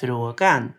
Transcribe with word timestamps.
frågan. 0.00 0.72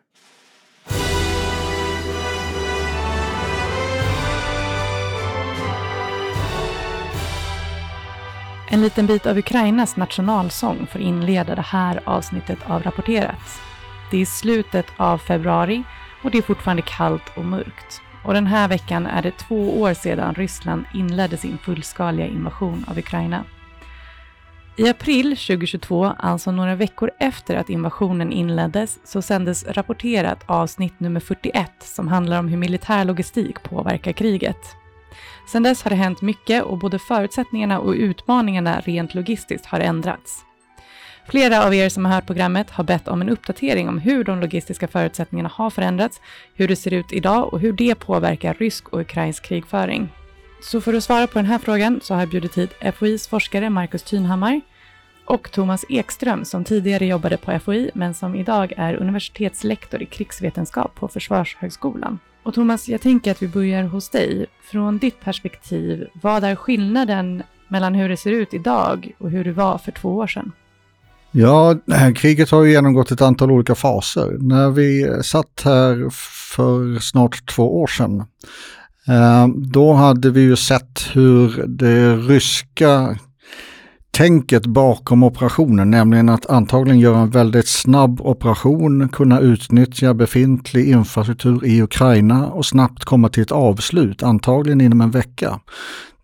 En 8.69 8.81
liten 8.81 9.05
bit 9.05 9.25
av 9.25 9.37
Ukrainas 9.37 9.97
nationalsång 9.97 10.87
får 10.91 11.01
inleda 11.01 11.55
det 11.55 11.61
här 11.61 12.01
avsnittet 12.05 12.59
av 12.65 12.83
Rapporterat. 12.83 13.61
Det 14.11 14.21
är 14.21 14.25
slutet 14.25 14.85
av 14.97 15.17
februari 15.17 15.83
och 16.23 16.31
det 16.31 16.37
är 16.37 16.41
fortfarande 16.41 16.81
kallt 16.81 17.37
och 17.37 17.45
mörkt. 17.45 18.01
Och 18.23 18.33
den 18.33 18.47
här 18.47 18.67
veckan 18.67 19.05
är 19.05 19.21
det 19.21 19.31
två 19.31 19.81
år 19.81 19.93
sedan 19.93 20.33
Ryssland 20.33 20.85
inledde 20.93 21.37
sin 21.37 21.57
fullskaliga 21.57 22.27
invasion 22.27 22.85
av 22.87 22.97
Ukraina. 22.97 23.43
I 24.79 24.89
april 24.89 25.37
2022, 25.37 26.13
alltså 26.17 26.51
några 26.51 26.75
veckor 26.75 27.11
efter 27.19 27.55
att 27.55 27.69
invasionen 27.69 28.31
inleddes, 28.31 28.99
så 29.03 29.21
sändes 29.21 29.65
Rapporterat 29.67 30.43
avsnitt 30.45 30.99
nummer 30.99 31.19
41 31.19 31.71
som 31.79 32.07
handlar 32.07 32.39
om 32.39 32.47
hur 32.47 32.57
militär 32.57 33.05
logistik 33.05 33.63
påverkar 33.63 34.11
kriget. 34.11 34.57
Sedan 35.51 35.63
dess 35.63 35.83
har 35.83 35.89
det 35.89 35.95
hänt 35.95 36.21
mycket 36.21 36.63
och 36.63 36.77
både 36.77 36.99
förutsättningarna 36.99 37.79
och 37.79 37.93
utmaningarna 37.93 38.79
rent 38.79 39.15
logistiskt 39.15 39.65
har 39.65 39.79
ändrats. 39.79 40.43
Flera 41.27 41.65
av 41.65 41.73
er 41.73 41.89
som 41.89 42.05
har 42.05 42.13
hört 42.13 42.27
programmet 42.27 42.69
har 42.69 42.83
bett 42.83 43.07
om 43.07 43.21
en 43.21 43.29
uppdatering 43.29 43.89
om 43.89 43.97
hur 43.97 44.23
de 44.23 44.39
logistiska 44.39 44.87
förutsättningarna 44.87 45.51
har 45.53 45.69
förändrats, 45.69 46.21
hur 46.53 46.67
det 46.67 46.75
ser 46.75 46.93
ut 46.93 47.11
idag 47.11 47.53
och 47.53 47.59
hur 47.59 47.73
det 47.73 47.95
påverkar 47.95 48.53
rysk 48.53 48.89
och 48.89 48.99
ukrainsk 48.99 49.43
krigföring. 49.43 50.09
Så 50.61 50.81
för 50.81 50.93
att 50.93 51.03
svara 51.03 51.27
på 51.27 51.39
den 51.39 51.45
här 51.45 51.59
frågan 51.59 51.99
så 52.03 52.13
har 52.13 52.21
jag 52.21 52.29
bjudit 52.29 52.57
hit 52.57 52.71
FOIs 52.95 53.27
forskare 53.27 53.69
Markus 53.69 54.03
Thynhammar 54.03 54.61
och 55.25 55.51
Thomas 55.51 55.85
Ekström 55.89 56.45
som 56.45 56.63
tidigare 56.63 57.05
jobbade 57.05 57.37
på 57.37 57.59
FOI 57.59 57.91
men 57.93 58.13
som 58.13 58.35
idag 58.35 58.73
är 58.77 58.95
universitetslektor 58.95 60.01
i 60.01 60.05
krigsvetenskap 60.05 60.95
på 60.95 61.07
Försvarshögskolan. 61.07 62.19
Och 62.43 62.53
Thomas, 62.53 62.89
jag 62.89 63.01
tänker 63.01 63.31
att 63.31 63.41
vi 63.41 63.47
börjar 63.47 63.83
hos 63.83 64.09
dig. 64.09 64.45
Från 64.71 64.97
ditt 64.97 65.19
perspektiv, 65.19 66.07
vad 66.21 66.43
är 66.43 66.55
skillnaden 66.55 67.43
mellan 67.67 67.95
hur 67.95 68.09
det 68.09 68.17
ser 68.17 68.31
ut 68.31 68.53
idag 68.53 69.11
och 69.17 69.31
hur 69.31 69.43
det 69.43 69.51
var 69.51 69.77
för 69.77 69.91
två 69.91 70.15
år 70.15 70.27
sedan? 70.27 70.51
Ja, 71.31 71.75
kriget 72.15 72.51
har 72.51 72.63
ju 72.63 72.71
genomgått 72.71 73.11
ett 73.11 73.21
antal 73.21 73.51
olika 73.51 73.75
faser. 73.75 74.37
När 74.39 74.69
vi 74.69 75.19
satt 75.23 75.61
här 75.65 76.09
för 76.55 76.99
snart 76.99 77.45
två 77.45 77.81
år 77.81 77.87
sedan, 77.87 78.25
Eh, 79.07 79.47
då 79.47 79.93
hade 79.93 80.29
vi 80.31 80.41
ju 80.41 80.55
sett 80.55 81.03
hur 81.13 81.65
det 81.67 82.15
ryska 82.15 83.17
tänket 84.11 84.65
bakom 84.65 85.23
operationen, 85.23 85.91
nämligen 85.91 86.29
att 86.29 86.45
antagligen 86.45 86.99
göra 86.99 87.19
en 87.19 87.29
väldigt 87.29 87.67
snabb 87.67 88.21
operation, 88.21 89.09
kunna 89.09 89.39
utnyttja 89.39 90.13
befintlig 90.13 90.87
infrastruktur 90.89 91.65
i 91.65 91.81
Ukraina 91.81 92.47
och 92.47 92.65
snabbt 92.65 93.05
komma 93.05 93.29
till 93.29 93.43
ett 93.43 93.51
avslut, 93.51 94.23
antagligen 94.23 94.81
inom 94.81 95.01
en 95.01 95.11
vecka 95.11 95.59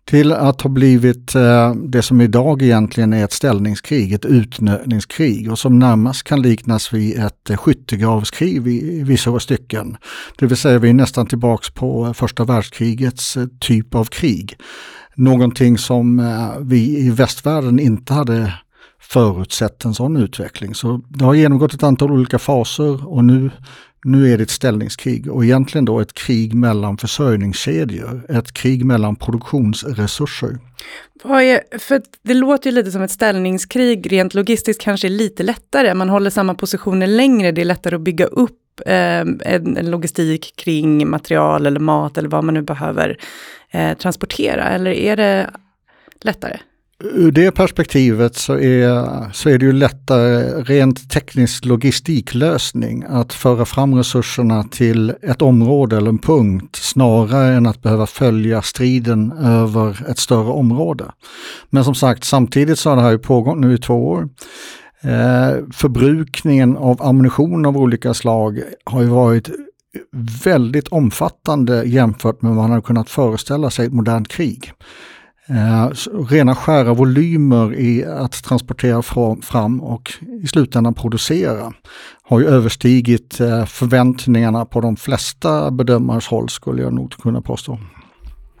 till 0.04 0.32
att 0.32 0.60
ha 0.60 0.70
blivit 0.70 1.34
eh, 1.34 1.74
det 1.74 2.02
som 2.02 2.20
idag 2.20 2.62
egentligen 2.62 3.12
är 3.12 3.24
ett 3.24 3.32
ställningskrig, 3.32 4.12
ett 4.12 4.24
utnötningskrig 4.24 5.52
och 5.52 5.58
som 5.58 5.78
närmast 5.78 6.24
kan 6.24 6.42
liknas 6.42 6.92
vid 6.92 7.18
ett 7.18 7.50
eh, 7.50 7.56
skyttegravskrig 7.56 8.68
i, 8.68 8.98
i 8.98 9.02
vissa 9.02 9.40
stycken. 9.40 9.96
Det 10.38 10.46
vill 10.46 10.56
säga 10.56 10.78
vi 10.78 10.88
är 10.88 10.94
nästan 10.94 11.26
tillbaks 11.26 11.70
på 11.70 12.06
eh, 12.06 12.12
första 12.12 12.44
världskrigets 12.44 13.36
eh, 13.36 13.46
typ 13.60 13.94
av 13.94 14.04
krig. 14.04 14.56
Någonting 15.14 15.78
som 15.78 16.18
eh, 16.20 16.50
vi 16.60 16.98
i 16.98 17.10
västvärlden 17.10 17.80
inte 17.80 18.14
hade 18.14 18.52
förutsett 19.00 19.84
en 19.84 19.94
sån 19.94 20.16
utveckling. 20.16 20.74
Så 20.74 21.00
det 21.08 21.24
har 21.24 21.34
genomgått 21.34 21.74
ett 21.74 21.82
antal 21.82 22.10
olika 22.10 22.38
faser 22.38 23.08
och 23.08 23.24
nu 23.24 23.50
nu 24.04 24.32
är 24.32 24.36
det 24.36 24.42
ett 24.42 24.50
ställningskrig 24.50 25.32
och 25.32 25.44
egentligen 25.44 25.84
då 25.84 26.00
ett 26.00 26.12
krig 26.12 26.54
mellan 26.54 26.96
försörjningskedjor, 26.96 28.26
ett 28.28 28.52
krig 28.52 28.84
mellan 28.84 29.16
produktionsresurser. 29.16 30.58
Är, 31.24 31.78
för 31.78 32.02
det 32.22 32.34
låter 32.34 32.70
ju 32.70 32.76
lite 32.76 32.90
som 32.90 33.02
ett 33.02 33.10
ställningskrig, 33.10 34.12
rent 34.12 34.34
logistiskt 34.34 34.82
kanske 34.82 35.08
lite 35.08 35.42
lättare, 35.42 35.94
man 35.94 36.08
håller 36.08 36.30
samma 36.30 36.54
positioner 36.54 37.06
längre, 37.06 37.52
det 37.52 37.60
är 37.60 37.64
lättare 37.64 37.94
att 37.94 38.00
bygga 38.00 38.26
upp 38.26 38.80
eh, 38.86 39.20
en, 39.20 39.76
en, 39.76 39.90
logistik 39.90 40.56
kring 40.56 41.10
material 41.10 41.66
eller 41.66 41.80
mat 41.80 42.18
eller 42.18 42.28
vad 42.28 42.44
man 42.44 42.54
nu 42.54 42.62
behöver 42.62 43.18
eh, 43.70 43.96
transportera, 43.96 44.68
eller 44.68 44.90
är 44.90 45.16
det 45.16 45.50
lättare? 46.20 46.58
Ur 47.12 47.32
det 47.32 47.50
perspektivet 47.50 48.36
så 48.36 48.58
är, 48.58 49.32
så 49.32 49.48
är 49.48 49.58
det 49.58 49.66
ju 49.66 49.72
lättare 49.72 50.62
rent 50.62 51.10
teknisk 51.10 51.64
logistiklösning 51.64 53.04
att 53.08 53.32
föra 53.32 53.64
fram 53.64 53.94
resurserna 53.94 54.62
till 54.62 55.14
ett 55.22 55.42
område 55.42 55.96
eller 55.96 56.08
en 56.08 56.18
punkt 56.18 56.76
snarare 56.76 57.54
än 57.54 57.66
att 57.66 57.82
behöva 57.82 58.06
följa 58.06 58.62
striden 58.62 59.32
över 59.32 60.10
ett 60.10 60.18
större 60.18 60.50
område. 60.50 61.04
Men 61.70 61.84
som 61.84 61.94
sagt, 61.94 62.24
samtidigt 62.24 62.78
så 62.78 62.90
har 62.90 62.96
det 62.96 63.02
här 63.02 63.10
ju 63.10 63.18
pågått 63.18 63.58
nu 63.58 63.74
i 63.74 63.78
två 63.78 64.08
år. 64.08 64.28
Eh, 65.00 65.64
förbrukningen 65.72 66.76
av 66.76 67.02
ammunition 67.02 67.66
av 67.66 67.76
olika 67.76 68.14
slag 68.14 68.60
har 68.84 69.02
ju 69.02 69.08
varit 69.08 69.50
väldigt 70.44 70.88
omfattande 70.88 71.84
jämfört 71.84 72.42
med 72.42 72.48
vad 72.48 72.62
man 72.62 72.70
hade 72.70 72.82
kunnat 72.82 73.10
föreställa 73.10 73.70
sig 73.70 73.84
i 73.84 73.86
ett 73.86 73.94
modernt 73.94 74.28
krig. 74.28 74.72
Eh, 75.48 75.90
rena 76.30 76.54
skära 76.54 76.94
volymer 76.94 77.74
i 77.74 78.04
att 78.04 78.44
transportera 78.44 79.02
fram 79.42 79.80
och 79.80 80.12
i 80.42 80.46
slutändan 80.46 80.94
producera 80.94 81.72
har 82.22 82.40
ju 82.40 82.46
överstigit 82.46 83.40
eh, 83.40 83.64
förväntningarna 83.64 84.64
på 84.64 84.80
de 84.80 84.96
flesta 84.96 85.70
bedömares 85.70 86.26
håll 86.26 86.48
skulle 86.48 86.82
jag 86.82 86.92
nog 86.92 87.12
kunna 87.12 87.40
påstå. 87.40 87.78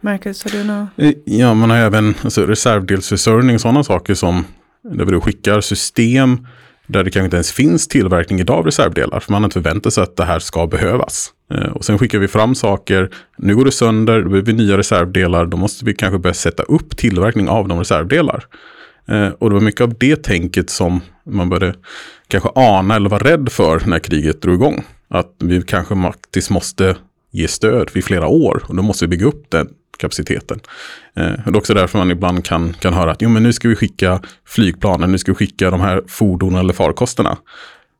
Marcus, 0.00 0.44
har 0.44 0.50
du 0.50 0.64
något? 0.64 0.88
Eh, 0.96 1.12
ja, 1.24 1.54
man 1.54 1.70
har 1.70 1.76
även 1.76 2.14
alltså, 2.24 2.46
reservdelsförsörjning 2.46 3.54
och 3.54 3.60
sådana 3.60 3.84
saker 3.84 4.14
som 4.14 4.44
där 4.82 5.04
vi 5.04 5.20
skickar 5.20 5.60
system 5.60 6.46
där 6.86 7.04
det 7.04 7.10
kanske 7.10 7.24
inte 7.24 7.36
ens 7.36 7.52
finns 7.52 7.88
tillverkning 7.88 8.40
idag 8.40 8.58
av 8.58 8.64
reservdelar. 8.64 9.20
För 9.20 9.32
man 9.32 9.42
har 9.42 9.46
inte 9.46 9.54
förväntat 9.54 9.94
sig 9.94 10.02
att 10.02 10.16
det 10.16 10.24
här 10.24 10.38
ska 10.38 10.66
behövas. 10.66 11.30
Eh, 11.54 11.72
och 11.72 11.84
sen 11.84 11.98
skickar 11.98 12.18
vi 12.18 12.28
fram 12.28 12.54
saker. 12.54 13.10
Nu 13.38 13.56
går 13.56 13.64
det 13.64 13.72
sönder, 13.72 14.22
då 14.22 14.28
behöver 14.28 14.46
vi 14.46 14.52
nya 14.52 14.78
reservdelar. 14.78 15.46
Då 15.46 15.56
måste 15.56 15.84
vi 15.84 15.94
kanske 15.94 16.18
börja 16.18 16.34
sätta 16.34 16.62
upp 16.62 16.96
tillverkning 16.96 17.48
av 17.48 17.68
de 17.68 17.78
reservdelar. 17.78 18.46
Eh, 19.08 19.28
och 19.28 19.50
det 19.50 19.54
var 19.54 19.62
mycket 19.62 19.80
av 19.80 19.94
det 19.98 20.22
tänket 20.22 20.70
som 20.70 21.00
man 21.26 21.48
började 21.48 21.74
kanske 22.28 22.48
ana 22.54 22.96
eller 22.96 23.10
vara 23.10 23.24
rädd 23.24 23.48
för 23.52 23.82
när 23.86 23.98
kriget 23.98 24.42
drog 24.42 24.54
igång. 24.54 24.84
Att 25.08 25.34
vi 25.38 25.62
kanske 25.62 26.02
faktiskt 26.02 26.50
måste 26.50 26.96
ge 27.30 27.48
stöd 27.48 27.90
i 27.94 28.02
flera 28.02 28.26
år 28.26 28.62
och 28.66 28.76
då 28.76 28.82
måste 28.82 29.04
vi 29.04 29.08
bygga 29.08 29.26
upp 29.26 29.50
den 29.50 29.68
kapaciteten. 29.96 30.60
Eh, 31.16 31.22
det 31.22 31.50
är 31.50 31.56
också 31.56 31.74
därför 31.74 31.98
man 31.98 32.10
ibland 32.10 32.44
kan, 32.44 32.72
kan 32.72 32.94
höra 32.94 33.10
att 33.10 33.22
jo, 33.22 33.28
men 33.28 33.42
nu 33.42 33.52
ska 33.52 33.68
vi 33.68 33.76
skicka 33.76 34.20
flygplanen, 34.46 35.12
nu 35.12 35.18
ska 35.18 35.32
vi 35.32 35.36
skicka 35.36 35.70
de 35.70 35.80
här 35.80 36.02
fordonen 36.06 36.60
eller 36.60 36.72
farkosterna. 36.72 37.36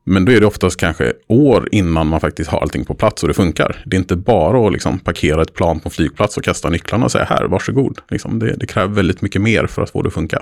Men 0.07 0.25
då 0.25 0.33
är 0.33 0.41
det 0.41 0.47
oftast 0.47 0.81
kanske 0.81 1.13
år 1.29 1.69
innan 1.73 2.07
man 2.07 2.21
faktiskt 2.21 2.51
har 2.51 2.59
allting 2.61 2.85
på 2.85 2.95
plats 2.95 3.23
och 3.23 3.29
det 3.29 3.35
funkar. 3.35 3.83
Det 3.87 3.97
är 3.97 3.99
inte 3.99 4.17
bara 4.17 4.67
att 4.67 4.73
liksom 4.73 4.99
parkera 4.99 5.43
ett 5.43 5.55
plan 5.55 5.81
på 5.81 5.87
en 5.87 5.91
flygplats 5.91 6.37
och 6.37 6.45
kasta 6.45 6.71
nycklarna 6.71 7.05
och 7.05 7.13
säga 7.13 7.25
här, 7.25 7.45
varsågod. 7.45 7.99
Liksom 8.11 8.39
det, 8.39 8.57
det 8.57 8.67
kräver 8.67 8.95
väldigt 8.95 9.23
mycket 9.23 9.43
mer 9.43 9.67
för 9.67 9.83
att 9.83 9.91
få 9.91 10.03
det 10.03 10.07
att 10.07 10.15
funka. 10.15 10.39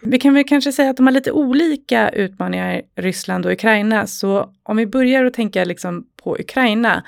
Vi 0.00 0.18
kan 0.18 0.34
väl 0.34 0.44
kanske 0.44 0.72
säga 0.72 0.90
att 0.90 0.96
de 0.96 1.06
har 1.06 1.12
lite 1.12 1.32
olika 1.32 2.08
utmaningar, 2.08 2.82
Ryssland 2.96 3.46
och 3.46 3.52
Ukraina. 3.52 4.06
Så 4.06 4.50
om 4.62 4.76
vi 4.76 4.86
börjar 4.86 5.24
att 5.24 5.34
tänka 5.34 5.64
liksom 5.64 6.06
på 6.22 6.36
Ukraina, 6.40 7.02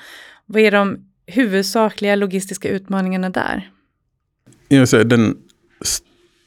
vad 0.45 0.61
är 0.61 0.71
de 0.71 1.08
huvudsakliga 1.31 2.15
logistiska 2.15 2.69
utmaningarna 2.69 3.29
där? 3.29 3.69
Jag 4.67 4.89
säga, 4.89 5.03
den 5.03 5.37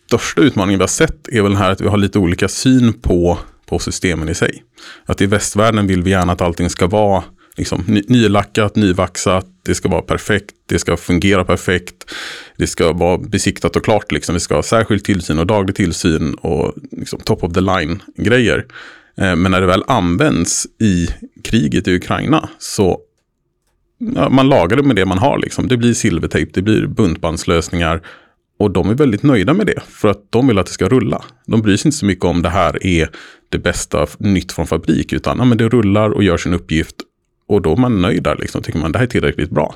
största 0.07 0.41
utmaningen 0.41 0.79
vi 0.79 0.83
har 0.83 0.89
sett 0.89 1.29
är 1.29 1.43
väl 1.43 1.53
den 1.53 1.61
här 1.63 1.71
att 1.71 1.81
vi 1.81 1.89
har 1.89 1.97
lite 1.97 2.19
olika 2.19 2.49
syn 2.49 2.93
på, 2.93 3.39
på 3.67 3.79
systemen 3.79 4.29
i 4.29 4.35
sig. 4.35 4.63
Att 5.07 5.21
i 5.21 5.27
västvärlden 5.27 5.87
vill 5.87 6.03
vi 6.03 6.11
gärna 6.11 6.33
att 6.33 6.41
allting 6.41 6.71
ska 6.71 6.87
vara 6.87 7.25
liksom, 7.57 7.85
ny, 7.87 8.03
nylackat, 8.09 8.77
nyvaxat, 8.77 9.47
det 9.63 9.75
ska 9.75 9.89
vara 9.89 10.03
perfekt, 10.03 10.55
det 10.67 10.79
ska 10.79 10.97
fungera 10.97 11.45
perfekt, 11.45 11.95
det 12.57 12.67
ska 12.67 12.93
vara 12.93 13.19
besiktat 13.19 13.77
och 13.77 13.85
klart. 13.85 14.13
Liksom. 14.13 14.35
Vi 14.35 14.41
ska 14.41 14.55
ha 14.55 14.63
särskild 14.63 15.05
tillsyn 15.05 15.39
och 15.39 15.47
daglig 15.47 15.77
tillsyn 15.77 16.35
och 16.35 16.75
liksom, 16.91 17.21
top 17.21 17.45
of 17.45 17.53
the 17.53 17.61
line 17.61 18.03
grejer. 18.17 18.67
Eh, 19.17 19.37
men 19.37 19.51
när 19.53 19.61
det 19.61 19.67
väl 19.67 19.85
används 19.87 20.67
i 20.81 21.09
kriget 21.45 21.89
i 21.89 21.97
Ukraina 21.97 22.49
så 22.59 23.01
ja, 24.15 24.29
man 24.29 24.49
lagar 24.49 24.77
det 24.77 24.83
med 24.83 24.97
det 24.97 25.07
man 25.07 25.19
har. 25.19 25.39
Liksom. 25.39 25.69
Det 25.69 25.77
blir 25.77 25.95
silvertejp, 25.95 26.51
det 26.55 26.63
blir 26.63 26.87
buntbandslösningar. 26.87 28.03
Och 28.59 28.71
de 28.71 28.91
är 28.91 28.95
väldigt 28.95 29.23
nöjda 29.23 29.55
med 29.55 29.67
det, 29.67 29.83
för 29.89 30.09
att 30.09 30.23
de 30.31 30.47
vill 30.47 30.59
att 30.59 30.67
det 30.67 30.73
ska 30.73 30.89
rulla. 30.89 31.25
De 31.47 31.63
bryr 31.63 31.77
sig 31.77 31.89
inte 31.89 31.99
så 31.99 32.07
mycket 32.07 32.25
om 32.25 32.43
det 32.43 32.49
här 32.49 32.87
är 32.87 33.11
det 33.49 33.59
bästa 33.59 34.07
nytt 34.19 34.53
från 34.53 34.67
fabrik, 34.67 35.13
utan 35.13 35.39
ja, 35.39 35.45
men 35.45 35.59
det 35.59 35.69
rullar 35.69 36.11
och 36.11 36.23
gör 36.23 36.37
sin 36.37 36.55
uppgift. 36.55 36.97
Och 37.49 37.63
då 37.63 37.73
är 37.73 37.77
man 37.77 38.03
nöjd 38.03 38.23
där, 38.23 38.37
liksom, 38.37 38.63
tycker 38.63 38.79
man 38.79 38.93
det 38.93 38.99
här 38.99 39.07
är 39.07 39.11
tillräckligt 39.11 39.51
bra. 39.51 39.75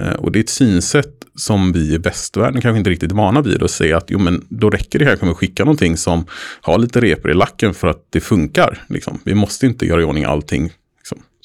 Eh, 0.00 0.12
och 0.12 0.32
det 0.32 0.38
är 0.38 0.40
ett 0.40 0.48
synsätt 0.48 1.14
som 1.34 1.72
vi 1.72 1.94
i 1.94 1.98
västvärlden 1.98 2.60
kanske 2.60 2.78
inte 2.78 2.90
riktigt 2.90 3.12
är 3.12 3.16
vana 3.16 3.42
vid 3.42 3.62
att 3.62 3.70
säga 3.70 3.96
att 3.96 4.06
jo, 4.08 4.18
men 4.18 4.44
då 4.48 4.70
räcker 4.70 4.98
det 4.98 5.04
här 5.04 5.18
med 5.20 5.30
att 5.30 5.36
skicka 5.36 5.64
någonting 5.64 5.96
som 5.96 6.26
har 6.60 6.78
lite 6.78 7.00
repor 7.00 7.30
i 7.30 7.34
lacken 7.34 7.74
för 7.74 7.88
att 7.88 8.06
det 8.10 8.20
funkar. 8.20 8.82
Liksom. 8.88 9.20
Vi 9.24 9.34
måste 9.34 9.66
inte 9.66 9.86
göra 9.86 10.00
i 10.00 10.04
ordning 10.04 10.24
allting 10.24 10.72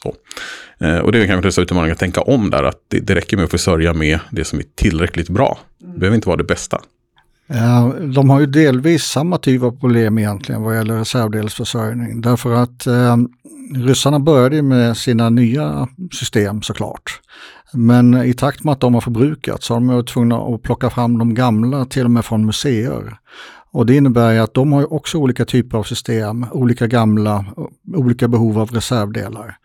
så. 0.04 0.16
Eh, 0.86 0.98
och 0.98 1.12
det 1.12 1.24
är 1.24 1.28
kanske 1.28 1.50
den 1.50 1.64
utmaningen 1.64 1.94
att 1.94 2.00
tänka 2.00 2.22
om 2.22 2.50
där, 2.50 2.64
att 2.64 2.80
det, 2.88 3.00
det 3.00 3.16
räcker 3.16 3.38
med 3.38 3.44
att 3.44 3.52
försörja 3.52 3.94
med 3.94 4.20
det 4.32 4.46
som 4.46 4.60
är 4.60 4.66
tillräckligt 4.76 5.30
bra. 5.30 5.58
Det 5.80 6.00
behöver 6.00 6.16
inte 6.16 6.28
vara 6.28 6.38
det 6.38 6.44
bästa. 6.44 6.82
De 8.16 8.30
har 8.30 8.40
ju 8.40 8.46
delvis 8.46 9.04
samma 9.04 9.38
typ 9.38 9.64
av 9.64 9.80
problem 9.80 10.18
egentligen 10.18 10.62
vad 10.62 10.76
gäller 10.76 10.98
reservdelsförsörjning. 10.98 12.22
Därför 12.22 12.54
att 12.54 12.88
eh, 12.88 13.18
ryssarna 13.76 14.20
började 14.20 14.62
med 14.62 14.98
sina 14.98 15.30
nya 15.30 15.88
system 16.12 16.62
såklart. 16.62 17.20
Men 17.74 18.24
i 18.24 18.34
takt 18.34 18.64
med 18.64 18.72
att 18.72 18.80
de 18.80 18.94
har 18.94 19.02
förbrukats 19.02 19.66
så 19.66 19.74
har 19.74 19.82
de 19.82 19.88
varit 19.88 20.08
tvungna 20.08 20.38
att 20.38 20.62
plocka 20.62 20.90
fram 20.90 21.18
de 21.18 21.34
gamla 21.34 21.86
till 21.86 22.06
och 22.06 22.12
med 22.12 22.26
från 22.26 22.46
museer. 22.46 23.18
Och 23.74 23.86
det 23.86 23.96
innebär 23.96 24.32
ju 24.32 24.40
att 24.40 24.54
de 24.54 24.72
har 24.72 24.94
också 24.94 25.18
olika 25.18 25.46
typer 25.46 25.78
av 25.78 25.84
system, 25.84 26.46
olika 26.52 26.88
gamla, 26.88 27.46
olika 27.94 28.28
behov 28.28 28.60
av 28.60 28.72
reservdelar. 28.72 29.58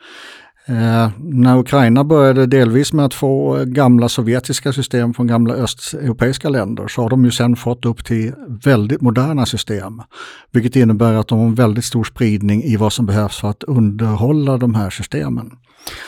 Eh, 0.69 1.11
när 1.19 1.59
Ukraina 1.59 2.05
började 2.05 2.47
delvis 2.47 2.93
med 2.93 3.05
att 3.05 3.15
få 3.15 3.65
gamla 3.67 4.09
sovjetiska 4.09 4.73
system 4.73 5.15
från 5.15 5.27
gamla 5.27 5.55
östeuropeiska 5.55 6.49
länder 6.49 6.89
så 6.89 7.03
har 7.03 7.11
de 7.11 7.25
ju 7.25 7.31
sen 7.31 7.57
fått 7.57 7.85
upp 7.85 8.05
till 8.05 8.33
väldigt 8.65 9.01
moderna 9.01 9.47
system. 9.47 10.03
Vilket 10.51 10.77
innebär 10.77 11.15
att 11.15 11.29
de 11.29 11.39
har 11.39 11.47
en 11.47 11.55
väldigt 11.55 11.85
stor 11.85 12.05
spridning 12.05 12.63
i 12.63 12.77
vad 12.77 12.93
som 12.93 13.07
behövs 13.07 13.37
för 13.41 13.51
att 13.51 13.63
underhålla 13.63 14.57
de 14.57 14.75
här 14.75 14.91
systemen. 14.91 15.51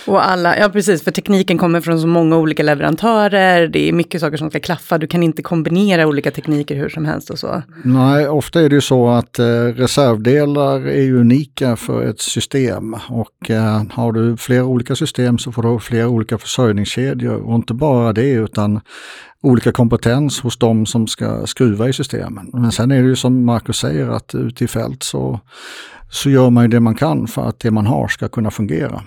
Och 0.07 0.27
alla, 0.27 0.59
ja 0.59 0.69
precis, 0.69 1.03
för 1.03 1.11
tekniken 1.11 1.59
kommer 1.59 1.81
från 1.81 2.01
så 2.01 2.07
många 2.07 2.37
olika 2.37 2.63
leverantörer, 2.63 3.69
det 3.69 3.89
är 3.89 3.93
mycket 3.93 4.21
saker 4.21 4.37
som 4.37 4.51
ska 4.51 4.61
klaffa, 4.61 4.99
du 4.99 5.07
kan 5.07 5.23
inte 5.23 5.43
kombinera 5.43 6.07
olika 6.07 6.31
tekniker 6.31 6.77
hur 6.77 6.89
som 6.89 7.05
helst 7.05 7.31
och 7.31 7.39
så. 7.39 7.63
Nej, 7.85 8.29
ofta 8.29 8.61
är 8.61 8.69
det 8.69 8.75
ju 8.75 8.81
så 8.81 9.09
att 9.09 9.39
eh, 9.39 9.45
reservdelar 9.55 10.89
är 10.89 11.13
unika 11.13 11.77
för 11.77 12.07
ett 12.07 12.21
system 12.21 12.97
och 13.09 13.51
eh, 13.51 13.83
har 13.91 14.13
du 14.13 14.37
flera 14.37 14.65
olika 14.65 14.97
system 14.97 15.39
så 15.39 15.53
får 15.53 15.63
du 15.63 15.81
flera 15.81 16.09
olika 16.09 16.39
försörjningskedjor 16.39 17.49
och 17.49 17.55
inte 17.55 17.75
bara 17.75 18.13
det 18.13 18.31
utan 18.31 18.81
olika 19.43 19.73
kompetens 19.73 20.41
hos 20.41 20.59
de 20.59 20.87
som 20.87 21.07
ska 21.07 21.47
skruva 21.47 21.89
i 21.89 21.93
systemen. 21.93 22.51
Men 22.53 22.73
sen 22.73 22.91
är 22.91 23.03
det 23.03 23.09
ju 23.09 23.17
som 23.17 23.45
Marcus 23.45 23.77
säger 23.77 24.09
att 24.09 24.35
ute 24.35 24.65
i 24.65 24.69
fält 24.69 25.03
så, 25.03 25.41
så 26.11 26.31
gör 26.31 26.51
man 26.51 26.65
ju 26.65 26.69
det 26.69 26.81
man 26.81 26.95
kan 26.95 27.27
för 27.27 27.49
att 27.49 27.61
det 27.61 27.71
man 27.71 27.87
har 27.87 28.09
ska 28.09 28.29
kunna 28.29 28.51
fungera. 28.51 29.03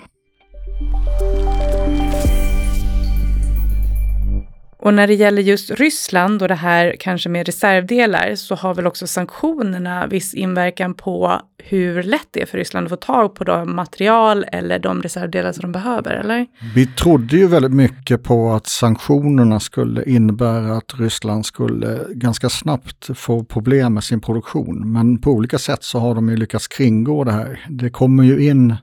Och 4.84 4.94
när 4.94 5.08
det 5.08 5.14
gäller 5.14 5.42
just 5.42 5.72
Ryssland 5.72 6.42
och 6.42 6.48
det 6.48 6.56
här 6.56 6.96
kanske 7.00 7.30
med 7.30 7.46
reservdelar 7.46 8.36
så 8.36 8.56
har 8.56 8.76
väl 8.76 8.88
också 8.88 9.08
sanktionerna 9.08 10.08
viss 10.08 10.34
inverkan 10.34 10.94
på 10.94 11.42
hur 11.58 12.04
lätt 12.04 12.28
det 12.32 12.42
är 12.42 12.46
för 12.46 12.58
Ryssland 12.58 12.86
att 12.86 12.90
få 12.90 12.96
tag 12.96 13.36
på 13.36 13.44
de 13.44 13.76
material 13.76 14.46
eller 14.52 14.80
de 14.80 15.02
reservdelar 15.02 15.52
som 15.52 15.62
de 15.62 15.72
behöver, 15.72 16.12
eller? 16.12 16.48
Vi 16.76 16.88
trodde 16.88 17.38
ju 17.38 17.48
väldigt 17.48 17.72
mycket 17.72 18.24
på 18.24 18.52
att 18.52 18.68
sanktionerna 18.68 19.60
skulle 19.60 20.04
innebära 20.04 20.78
att 20.78 21.00
Ryssland 21.00 21.46
skulle 21.46 22.00
ganska 22.10 22.50
snabbt 22.50 23.10
få 23.18 23.44
problem 23.44 23.94
med 23.94 24.04
sin 24.04 24.22
produktion. 24.22 24.92
Men 24.92 25.22
på 25.22 25.32
olika 25.32 25.58
sätt 25.58 25.84
så 25.84 26.00
har 26.00 26.16
de 26.16 26.30
ju 26.30 26.38
lyckats 26.38 26.68
kringgå 26.68 27.24
det 27.24 27.32
här. 27.32 27.66
Det 27.70 27.90
kommer 27.90 28.24
ju 28.24 28.50
in 28.50 28.76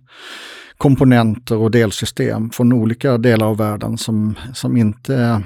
komponenter 0.78 1.56
och 1.56 1.70
delsystem 1.70 2.50
från 2.50 2.72
olika 2.72 3.18
delar 3.18 3.46
av 3.46 3.56
världen 3.56 3.98
som, 3.98 4.34
som 4.54 4.76
inte 4.76 5.42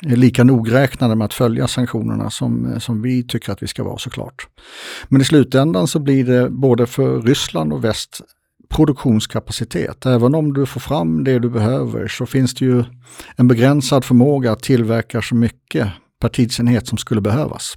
är 0.00 0.16
lika 0.16 0.44
nogräknade 0.44 1.14
med 1.14 1.24
att 1.24 1.34
följa 1.34 1.68
sanktionerna 1.68 2.30
som, 2.30 2.72
eh, 2.72 2.78
som 2.78 3.02
vi 3.02 3.22
tycker 3.22 3.52
att 3.52 3.62
vi 3.62 3.66
ska 3.66 3.84
vara 3.84 3.98
såklart. 3.98 4.48
Men 5.08 5.20
i 5.20 5.24
slutändan 5.24 5.86
så 5.86 5.98
blir 5.98 6.24
det 6.24 6.50
både 6.50 6.86
för 6.86 7.22
Ryssland 7.22 7.72
och 7.72 7.84
väst 7.84 8.20
produktionskapacitet. 8.68 10.06
Även 10.06 10.34
om 10.34 10.52
du 10.52 10.66
får 10.66 10.80
fram 10.80 11.24
det 11.24 11.38
du 11.38 11.50
behöver 11.50 12.08
så 12.08 12.26
finns 12.26 12.54
det 12.54 12.64
ju 12.64 12.84
en 13.36 13.48
begränsad 13.48 14.04
förmåga 14.04 14.52
att 14.52 14.62
tillverka 14.62 15.22
så 15.22 15.34
mycket 15.34 15.88
per 16.20 16.28
tidsenhet 16.28 16.88
som 16.88 16.98
skulle 16.98 17.20
behövas. 17.20 17.76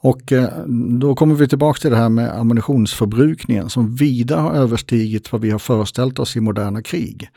Och 0.00 0.32
eh, 0.32 0.64
då 1.00 1.14
kommer 1.14 1.34
vi 1.34 1.48
tillbaka 1.48 1.80
till 1.80 1.90
det 1.90 1.96
här 1.96 2.08
med 2.08 2.38
ammunitionsförbrukningen 2.38 3.70
som 3.70 3.94
vida 3.94 4.40
har 4.40 4.52
överstigit 4.52 5.32
vad 5.32 5.40
vi 5.40 5.50
har 5.50 5.58
föreställt 5.58 6.18
oss 6.18 6.36
i 6.36 6.40
moderna 6.40 6.82
krig. 6.82 7.28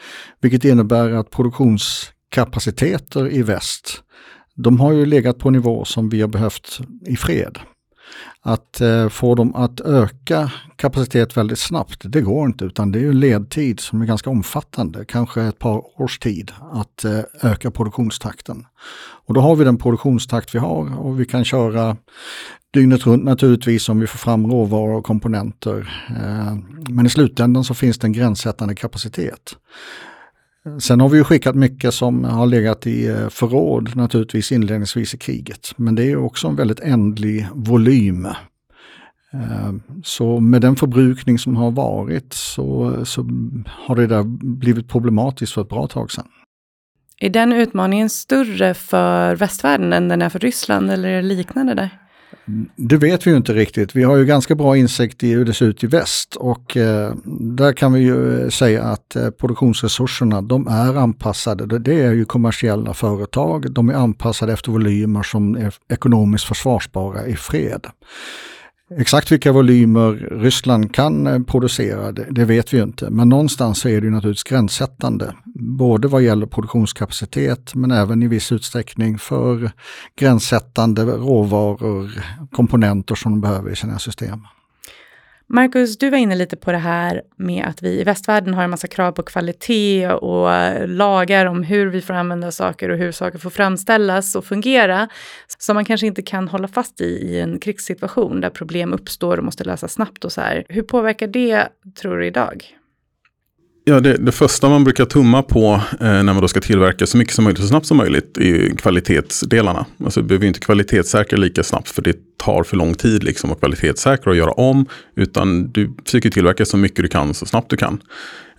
Vilket 0.41 0.65
innebär 0.65 1.11
att 1.11 1.29
kapaciteter 2.31 3.33
i 3.33 3.41
väst, 3.41 4.03
de 4.55 4.79
har 4.79 4.91
ju 4.91 5.05
legat 5.05 5.39
på 5.39 5.49
nivå 5.49 5.85
som 5.85 6.09
vi 6.09 6.21
har 6.21 6.27
behövt 6.27 6.79
i 7.05 7.15
fred. 7.15 7.59
Att 8.41 8.81
eh, 8.81 9.09
få 9.09 9.35
dem 9.35 9.55
att 9.55 9.81
öka 9.81 10.51
kapacitet 10.75 11.37
väldigt 11.37 11.59
snabbt, 11.59 12.01
det 12.03 12.21
går 12.21 12.45
inte 12.45 12.65
utan 12.65 12.91
det 12.91 12.99
är 12.99 13.03
ju 13.03 13.13
ledtid 13.13 13.79
som 13.79 14.01
är 14.01 14.05
ganska 14.05 14.29
omfattande, 14.29 15.05
kanske 15.05 15.41
ett 15.41 15.59
par 15.59 16.01
års 16.01 16.19
tid 16.19 16.51
att 16.71 17.03
eh, 17.03 17.19
öka 17.41 17.71
produktionstakten. 17.71 18.65
Och 19.25 19.33
då 19.33 19.41
har 19.41 19.55
vi 19.55 19.65
den 19.65 19.77
produktionstakt 19.77 20.55
vi 20.55 20.59
har 20.59 20.99
och 20.99 21.19
vi 21.19 21.25
kan 21.25 21.45
köra 21.45 21.97
dygnet 22.73 23.05
runt 23.05 23.23
naturligtvis 23.23 23.89
om 23.89 23.99
vi 23.99 24.07
får 24.07 24.17
fram 24.17 24.51
råvaror 24.51 24.97
och 24.97 25.05
komponenter. 25.05 26.05
Eh, 26.09 26.55
men 26.89 27.05
i 27.05 27.09
slutändan 27.09 27.63
så 27.63 27.73
finns 27.73 27.99
det 27.99 28.07
en 28.07 28.13
gränssättande 28.13 28.75
kapacitet. 28.75 29.55
Sen 30.79 30.99
har 30.99 31.09
vi 31.09 31.17
ju 31.17 31.23
skickat 31.23 31.55
mycket 31.55 31.93
som 31.93 32.23
har 32.23 32.45
legat 32.45 32.87
i 32.87 33.07
eh, 33.07 33.29
förråd 33.29 33.95
naturligtvis 33.95 34.51
inledningsvis 34.51 35.13
i 35.13 35.17
kriget. 35.17 35.73
Men 35.75 35.95
det 35.95 36.11
är 36.11 36.17
också 36.17 36.47
en 36.47 36.55
väldigt 36.55 36.79
ändlig 36.79 37.47
volym. 37.53 38.25
Eh, 39.33 39.73
så 40.03 40.39
med 40.39 40.61
den 40.61 40.75
förbrukning 40.75 41.39
som 41.39 41.55
har 41.55 41.71
varit 41.71 42.33
så, 42.33 42.97
så 43.05 43.25
har 43.67 43.95
det 43.95 44.07
där 44.07 44.23
blivit 44.57 44.89
problematiskt 44.89 45.53
för 45.53 45.61
ett 45.61 45.69
bra 45.69 45.87
tag 45.87 46.11
sedan. 46.11 46.27
Är 47.19 47.29
den 47.29 47.53
utmaningen 47.53 48.09
större 48.09 48.73
för 48.73 49.35
västvärlden 49.35 49.93
än 49.93 50.07
den 50.07 50.21
är 50.21 50.29
för 50.29 50.39
Ryssland 50.39 50.91
eller 50.91 51.09
är 51.09 51.15
det 51.15 51.27
liknande 51.27 51.73
där? 51.73 52.00
Det 52.75 52.97
vet 52.97 53.27
vi 53.27 53.31
ju 53.31 53.37
inte 53.37 53.53
riktigt. 53.53 53.95
Vi 53.95 54.03
har 54.03 54.17
ju 54.17 54.25
ganska 54.25 54.55
bra 54.55 54.77
insikt 54.77 55.23
i 55.23 55.33
hur 55.33 55.45
det 55.45 55.53
ser 55.53 55.65
ut 55.65 55.83
i 55.83 55.87
väst 55.87 56.35
och 56.35 56.77
eh, 56.77 57.13
där 57.55 57.73
kan 57.73 57.93
vi 57.93 57.99
ju 57.99 58.43
eh, 58.43 58.49
säga 58.49 58.83
att 58.83 59.15
eh, 59.15 59.29
produktionsresurserna 59.29 60.41
de 60.41 60.67
är 60.67 60.97
anpassade. 60.97 61.79
Det 61.79 62.01
är 62.01 62.11
ju 62.11 62.25
kommersiella 62.25 62.93
företag. 62.93 63.71
De 63.71 63.89
är 63.89 63.93
anpassade 63.93 64.53
efter 64.53 64.71
volymer 64.71 65.23
som 65.23 65.55
är 65.55 65.73
ekonomiskt 65.89 66.45
försvarsbara 66.45 67.25
i 67.25 67.35
fred. 67.35 67.87
Exakt 68.97 69.31
vilka 69.31 69.51
volymer 69.51 70.11
Ryssland 70.31 70.93
kan 70.95 71.27
eh, 71.27 71.39
producera, 71.39 72.11
det, 72.11 72.27
det, 72.29 72.45
vet 72.45 72.73
vi 72.73 72.77
ju 72.77 72.83
inte. 72.83 73.09
Men 73.09 73.29
någonstans 73.29 73.79
så 73.79 73.89
är 73.89 74.01
det 74.01 74.05
ju 74.05 74.11
naturligtvis 74.11 74.43
gränssättande. 74.43 75.33
Både 75.55 76.07
vad 76.07 76.21
gäller 76.21 76.45
produktionskapacitet 76.45 77.75
men 77.75 77.91
även 77.91 78.23
i 78.23 78.27
viss 78.27 78.51
utsträckning 78.51 79.17
för 79.17 79.71
gränssättande 80.19 81.03
råvaror, 81.03 82.11
komponenter 82.51 83.15
som 83.15 83.31
de 83.31 83.41
behöver 83.41 83.71
i 83.71 83.75
sina 83.75 83.99
system. 83.99 84.39
Marcus, 85.53 85.97
du 85.97 86.09
var 86.09 86.17
inne 86.17 86.35
lite 86.35 86.57
på 86.57 86.71
det 86.71 86.77
här 86.77 87.21
med 87.35 87.65
att 87.65 87.83
vi 87.83 87.99
i 87.99 88.03
västvärlden 88.03 88.53
har 88.53 88.63
en 88.63 88.69
massa 88.69 88.87
krav 88.87 89.11
på 89.11 89.23
kvalitet 89.23 90.07
och 90.07 90.49
lagar 90.87 91.45
om 91.45 91.63
hur 91.63 91.87
vi 91.87 92.01
får 92.01 92.13
använda 92.13 92.51
saker 92.51 92.89
och 92.89 92.97
hur 92.97 93.11
saker 93.11 93.39
får 93.39 93.49
framställas 93.49 94.35
och 94.35 94.45
fungera. 94.45 95.09
Som 95.57 95.73
man 95.73 95.85
kanske 95.85 96.07
inte 96.07 96.21
kan 96.21 96.47
hålla 96.47 96.67
fast 96.67 97.01
i 97.01 97.05
i 97.05 97.39
en 97.39 97.59
krigssituation 97.59 98.41
där 98.41 98.49
problem 98.49 98.93
uppstår 98.93 99.37
och 99.37 99.43
måste 99.43 99.63
lösas 99.63 99.93
snabbt 99.93 100.25
och 100.25 100.31
så 100.31 100.41
här. 100.41 100.65
Hur 100.69 100.81
påverkar 100.81 101.27
det, 101.27 101.67
tror 102.01 102.17
du, 102.17 102.25
idag? 102.25 102.77
Ja, 103.83 103.99
det, 103.99 104.17
det 104.17 104.31
första 104.31 104.69
man 104.69 104.83
brukar 104.83 105.05
tumma 105.05 105.43
på 105.43 105.81
eh, 105.91 106.07
när 106.07 106.23
man 106.23 106.41
då 106.41 106.47
ska 106.47 106.61
tillverka 106.61 107.05
så 107.05 107.17
mycket 107.17 107.33
som 107.33 107.43
möjligt 107.43 107.61
så 107.61 107.67
snabbt 107.67 107.85
som 107.85 107.97
möjligt 107.97 108.37
är 108.37 108.75
kvalitetsdelarna. 108.77 109.85
Alltså, 110.03 110.21
du 110.21 110.27
behöver 110.27 110.47
inte 110.47 110.59
kvalitetssäkra 110.59 111.37
lika 111.37 111.63
snabbt 111.63 111.89
för 111.89 112.01
det 112.01 112.17
tar 112.37 112.63
för 112.63 112.77
lång 112.77 112.93
tid 112.93 113.23
liksom, 113.23 113.51
att 113.51 113.59
kvalitetssäkra 113.59 114.31
och 114.31 114.35
göra 114.35 114.51
om. 114.51 114.85
Utan 115.15 115.71
du 115.71 115.95
försöker 116.05 116.29
tillverka 116.29 116.65
så 116.65 116.77
mycket 116.77 117.03
du 117.03 117.07
kan 117.07 117.33
så 117.33 117.45
snabbt 117.45 117.69
du 117.69 117.77
kan. 117.77 118.01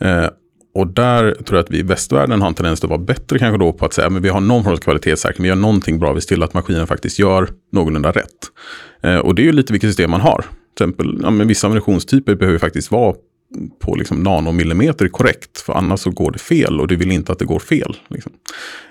Eh, 0.01 0.27
och 0.75 0.87
där 0.87 1.35
tror 1.35 1.59
jag 1.59 1.65
att 1.65 1.71
vi 1.71 1.79
i 1.79 1.83
västvärlden 1.83 2.41
har 2.41 2.49
en 2.49 2.55
tendens 2.55 2.85
att 2.85 2.91
vara 2.91 3.01
bättre 3.01 3.39
kanske 3.39 3.59
då 3.59 3.73
på 3.73 3.85
att 3.85 3.93
säga 3.93 4.07
att 4.07 4.13
vi 4.13 4.29
har 4.29 4.41
någon 4.41 4.65
form 4.65 4.73
av 4.73 4.79
kvalitetssäkring, 4.79 5.43
vi 5.43 5.49
gör 5.49 5.57
någonting 5.57 5.99
bra, 5.99 6.13
vi 6.13 6.21
ser 6.21 6.29
till 6.29 6.43
att 6.43 6.55
maskinen 6.55 6.87
faktiskt 6.87 7.19
gör 7.19 7.49
någorlunda 7.73 8.13
rätt. 8.13 8.51
Eh, 9.03 9.17
och 9.17 9.35
det 9.35 9.43
är 9.43 9.47
ju 9.47 9.53
lite 9.53 9.73
vilket 9.73 9.91
system 9.91 10.11
man 10.11 10.21
har. 10.21 10.45
Till 10.77 10.85
exempel, 10.85 11.19
ja, 11.23 11.31
men 11.31 11.49
vissa 11.49 11.67
ammunitionstyper 11.67 12.35
behöver 12.35 12.59
faktiskt 12.59 12.91
vara 12.91 13.15
på 13.81 13.95
liksom 13.95 14.23
nanomillimeter 14.23 15.09
korrekt. 15.09 15.61
För 15.61 15.73
annars 15.73 16.01
så 16.01 16.11
går 16.11 16.31
det 16.31 16.39
fel 16.39 16.81
och 16.81 16.89
du 16.89 16.97
vill 16.97 17.13
inte 17.13 17.33
att 17.33 17.39
det 17.39 17.45
går 17.45 17.59
fel. 17.59 17.97
Liksom. 18.09 18.33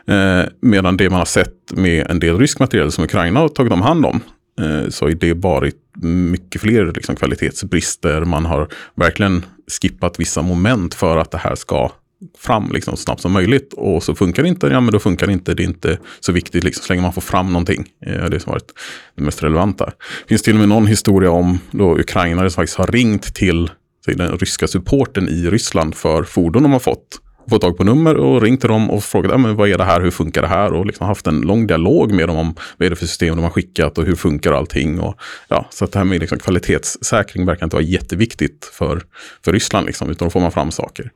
Eh, 0.08 0.44
medan 0.62 0.98
det 0.98 1.10
man 1.10 1.20
har 1.20 1.26
sett 1.26 1.72
med 1.72 2.08
en 2.10 2.20
del 2.20 2.38
rysk 2.38 2.60
material 2.60 2.92
som 2.92 3.04
Ukraina 3.04 3.40
har 3.40 3.50
tagit 3.50 3.74
om 3.74 3.82
hand 3.82 4.06
om. 4.06 4.22
Eh, 4.62 4.90
så 4.90 5.06
har 5.06 5.12
det 5.12 5.34
varit 5.34 5.76
mycket 6.02 6.62
fler 6.62 6.86
liksom, 6.86 7.16
kvalitetsbrister. 7.16 8.26
Man 8.26 8.46
har 8.46 8.68
verkligen 8.96 9.46
skippat 9.82 10.20
vissa 10.20 10.42
moment 10.42 10.94
för 10.94 11.18
att 11.18 11.32
det 11.32 11.38
här 11.38 11.56
ska 11.56 11.92
fram 12.38 12.72
liksom, 12.74 12.98
så 12.98 13.04
snabbt 13.04 13.22
som 13.22 13.32
möjligt. 13.32 13.74
Och 13.74 14.04
så 14.04 14.16
funkar 14.16 14.44
det 14.44 14.50
inte, 14.50 14.68
ja 14.68 14.82
men 14.82 14.92
då 14.92 15.00
funkar 15.00 15.28
det 15.28 15.34
inte. 15.34 15.54
Det 15.54 15.64
är 15.64 15.68
inte 15.68 15.98
så 16.20 16.32
viktigt 16.32 16.64
liksom, 16.64 16.84
så 16.84 16.94
länge 16.94 17.02
man 17.02 17.14
får 17.14 17.22
fram 17.22 17.48
någonting. 17.48 17.86
Eh, 18.06 18.14
det 18.14 18.20
är 18.20 18.30
det 18.30 18.40
som 18.40 18.52
varit 18.52 18.72
det 19.16 19.22
mest 19.24 19.44
relevanta. 19.44 19.86
Det 19.86 20.28
finns 20.28 20.42
till 20.42 20.54
och 20.54 20.60
med 20.60 20.70
någon 20.70 20.88
historia 20.88 21.32
om 21.32 21.60
då 21.72 22.00
ukrainare 22.00 22.50
som 22.50 22.56
faktiskt 22.56 22.78
har 22.78 22.88
ringt 22.88 23.36
till 23.36 23.70
säg, 24.06 24.16
den 24.16 24.38
ryska 24.38 24.68
supporten 24.68 25.30
i 25.30 25.50
Ryssland 25.50 25.96
för 25.96 26.24
fordon 26.24 26.64
de 26.64 26.72
har 26.72 26.80
fått 26.80 27.20
fått 27.50 27.62
tag 27.62 27.78
på 27.78 27.84
nummer 27.84 28.16
och 28.18 28.42
ringt 28.42 28.60
till 28.60 28.70
dem 28.70 28.90
och 28.90 29.04
frågat 29.04 29.40
men 29.40 29.56
vad 29.56 29.70
är 29.70 29.78
det 29.78 29.84
här, 29.84 30.02
hur 30.02 30.12
funkar 30.12 30.42
det 30.42 30.48
här 30.48 30.74
och 30.74 30.86
liksom 30.86 31.08
haft 31.08 31.28
en 31.28 31.42
lång 31.42 31.68
dialog 31.68 32.12
med 32.12 32.28
dem 32.28 32.38
om 32.38 32.56
vad 32.78 32.86
är 32.86 32.90
det 32.90 32.96
för 32.96 33.06
system 33.06 33.36
de 33.36 33.44
har 33.44 33.50
skickat 33.50 33.98
och 33.98 34.06
hur 34.06 34.16
funkar 34.16 34.54
allting. 34.54 35.00
Och, 35.00 35.16
ja, 35.48 35.68
så 35.70 35.86
att 35.86 35.92
det 35.92 36.00
här 36.00 36.06
med 36.06 36.20
liksom 36.20 36.40
kvalitetssäkring 36.40 37.46
verkar 37.46 37.66
inte 37.66 37.76
vara 37.76 37.86
jätteviktigt 37.86 38.66
för, 38.74 39.02
för 39.46 39.54
Ryssland, 39.54 39.86
liksom, 39.86 40.10
utan 40.10 40.26
då 40.26 40.30
får 40.30 40.40
man 40.40 40.52
fram 40.52 40.72
saker. 40.72 41.12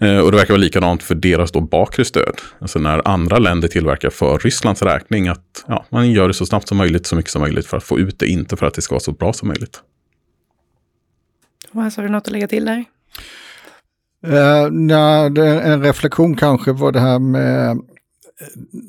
Eh, 0.00 0.18
och 0.18 0.30
det 0.30 0.36
verkar 0.36 0.54
vara 0.54 0.60
likadant 0.60 1.02
för 1.02 1.14
deras 1.14 1.52
då 1.52 1.60
bakre 1.60 2.04
stöd. 2.04 2.34
Alltså 2.58 2.78
när 2.78 3.08
andra 3.08 3.38
länder 3.38 3.68
tillverkar 3.68 4.10
för 4.10 4.38
Rysslands 4.38 4.82
räkning, 4.82 5.28
att 5.28 5.64
ja, 5.66 5.86
man 5.90 6.10
gör 6.10 6.28
det 6.28 6.34
så 6.34 6.46
snabbt 6.46 6.68
som 6.68 6.78
möjligt, 6.78 7.06
så 7.06 7.16
mycket 7.16 7.30
som 7.30 7.42
möjligt 7.42 7.66
för 7.66 7.76
att 7.76 7.84
få 7.84 7.98
ut 7.98 8.18
det, 8.18 8.26
inte 8.26 8.56
för 8.56 8.66
att 8.66 8.74
det 8.74 8.82
ska 8.82 8.94
vara 8.94 9.00
så 9.00 9.12
bra 9.12 9.32
som 9.32 9.48
möjligt. 9.48 9.80
Thomas, 11.76 11.96
har 11.96 12.04
du 12.04 12.08
något 12.08 12.26
att 12.26 12.32
lägga 12.32 12.48
till 12.48 12.64
där? 12.64 12.84
Eh, 14.26 14.64
uh, 14.64 14.70
nej, 14.70 15.26
en 15.62 15.82
reflektion 15.82 16.36
kanske 16.36 16.72
var 16.72 16.92
det 16.92 17.00
här 17.00 17.18
med 17.18 17.70
eh, 17.70 17.76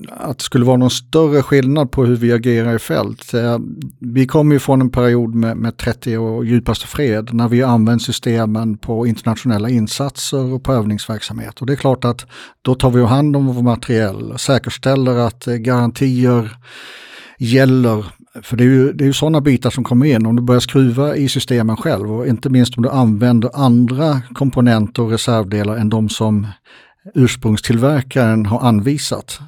att 0.10 0.38
det 0.38 0.44
skulle 0.44 0.66
vara 0.66 0.78
någon 0.78 0.90
större 0.90 1.44
skillnad 1.44 1.92
på 1.92 2.06
hur 2.06 2.16
vi 2.16 2.34
agerar 2.34 2.76
i 2.76 2.80
fält. 2.80 3.34
Eh, 3.34 3.60
vi 4.00 4.28
kommer 4.28 4.56
ju 4.56 4.60
från 4.60 4.82
en 4.82 4.90
period 4.90 5.36
med, 5.36 5.58
med 5.58 5.78
30 5.78 6.18
år 6.18 6.46
djupaste 6.46 6.88
fred 6.88 7.34
när 7.34 7.48
vi 7.48 7.64
använt 7.64 8.02
systemen 8.02 8.78
på 8.78 9.08
internationella 9.08 9.70
insatser 9.70 10.54
och 10.54 10.64
på 10.64 10.74
övningsverksamhet. 10.74 11.62
Och 11.62 11.68
det 11.68 11.74
är 11.74 11.78
klart 11.78 12.06
att 12.06 12.26
då 12.62 12.76
tar 12.76 12.92
vi 12.92 13.06
hand 13.06 13.36
om 13.36 13.48
vår 13.48 13.64
materiell, 13.64 14.40
säkerställer 14.40 15.18
att 15.18 15.46
garantier 15.46 16.58
gäller 17.40 18.06
för 18.44 18.58
det 18.58 18.64
är 18.64 18.66
ju, 18.66 18.94
det 18.94 19.04
är 19.04 19.06
ju 19.06 19.14
sådana 19.14 19.42
bitar 19.42 19.70
som 19.70 19.84
kommer 19.84 20.06
in 20.06 20.26
om 20.26 20.36
du 20.36 20.42
börjar 20.42 20.60
skruva 20.60 21.16
i 21.16 21.30
systemen 21.30 21.78
själv 21.78 22.12
och 22.12 22.28
inte 22.28 22.50
minst 22.50 22.78
om 22.78 22.84
du 22.84 22.90
använder 22.90 23.50
andra 23.54 24.22
komponenter 24.34 25.04
och 25.04 25.12
reservdelar 25.12 25.76
än 25.76 25.90
de 25.90 26.10
som 26.10 26.48
ursprungstillverkaren 27.16 28.46
har 28.46 28.60
anvisat. 28.60 29.40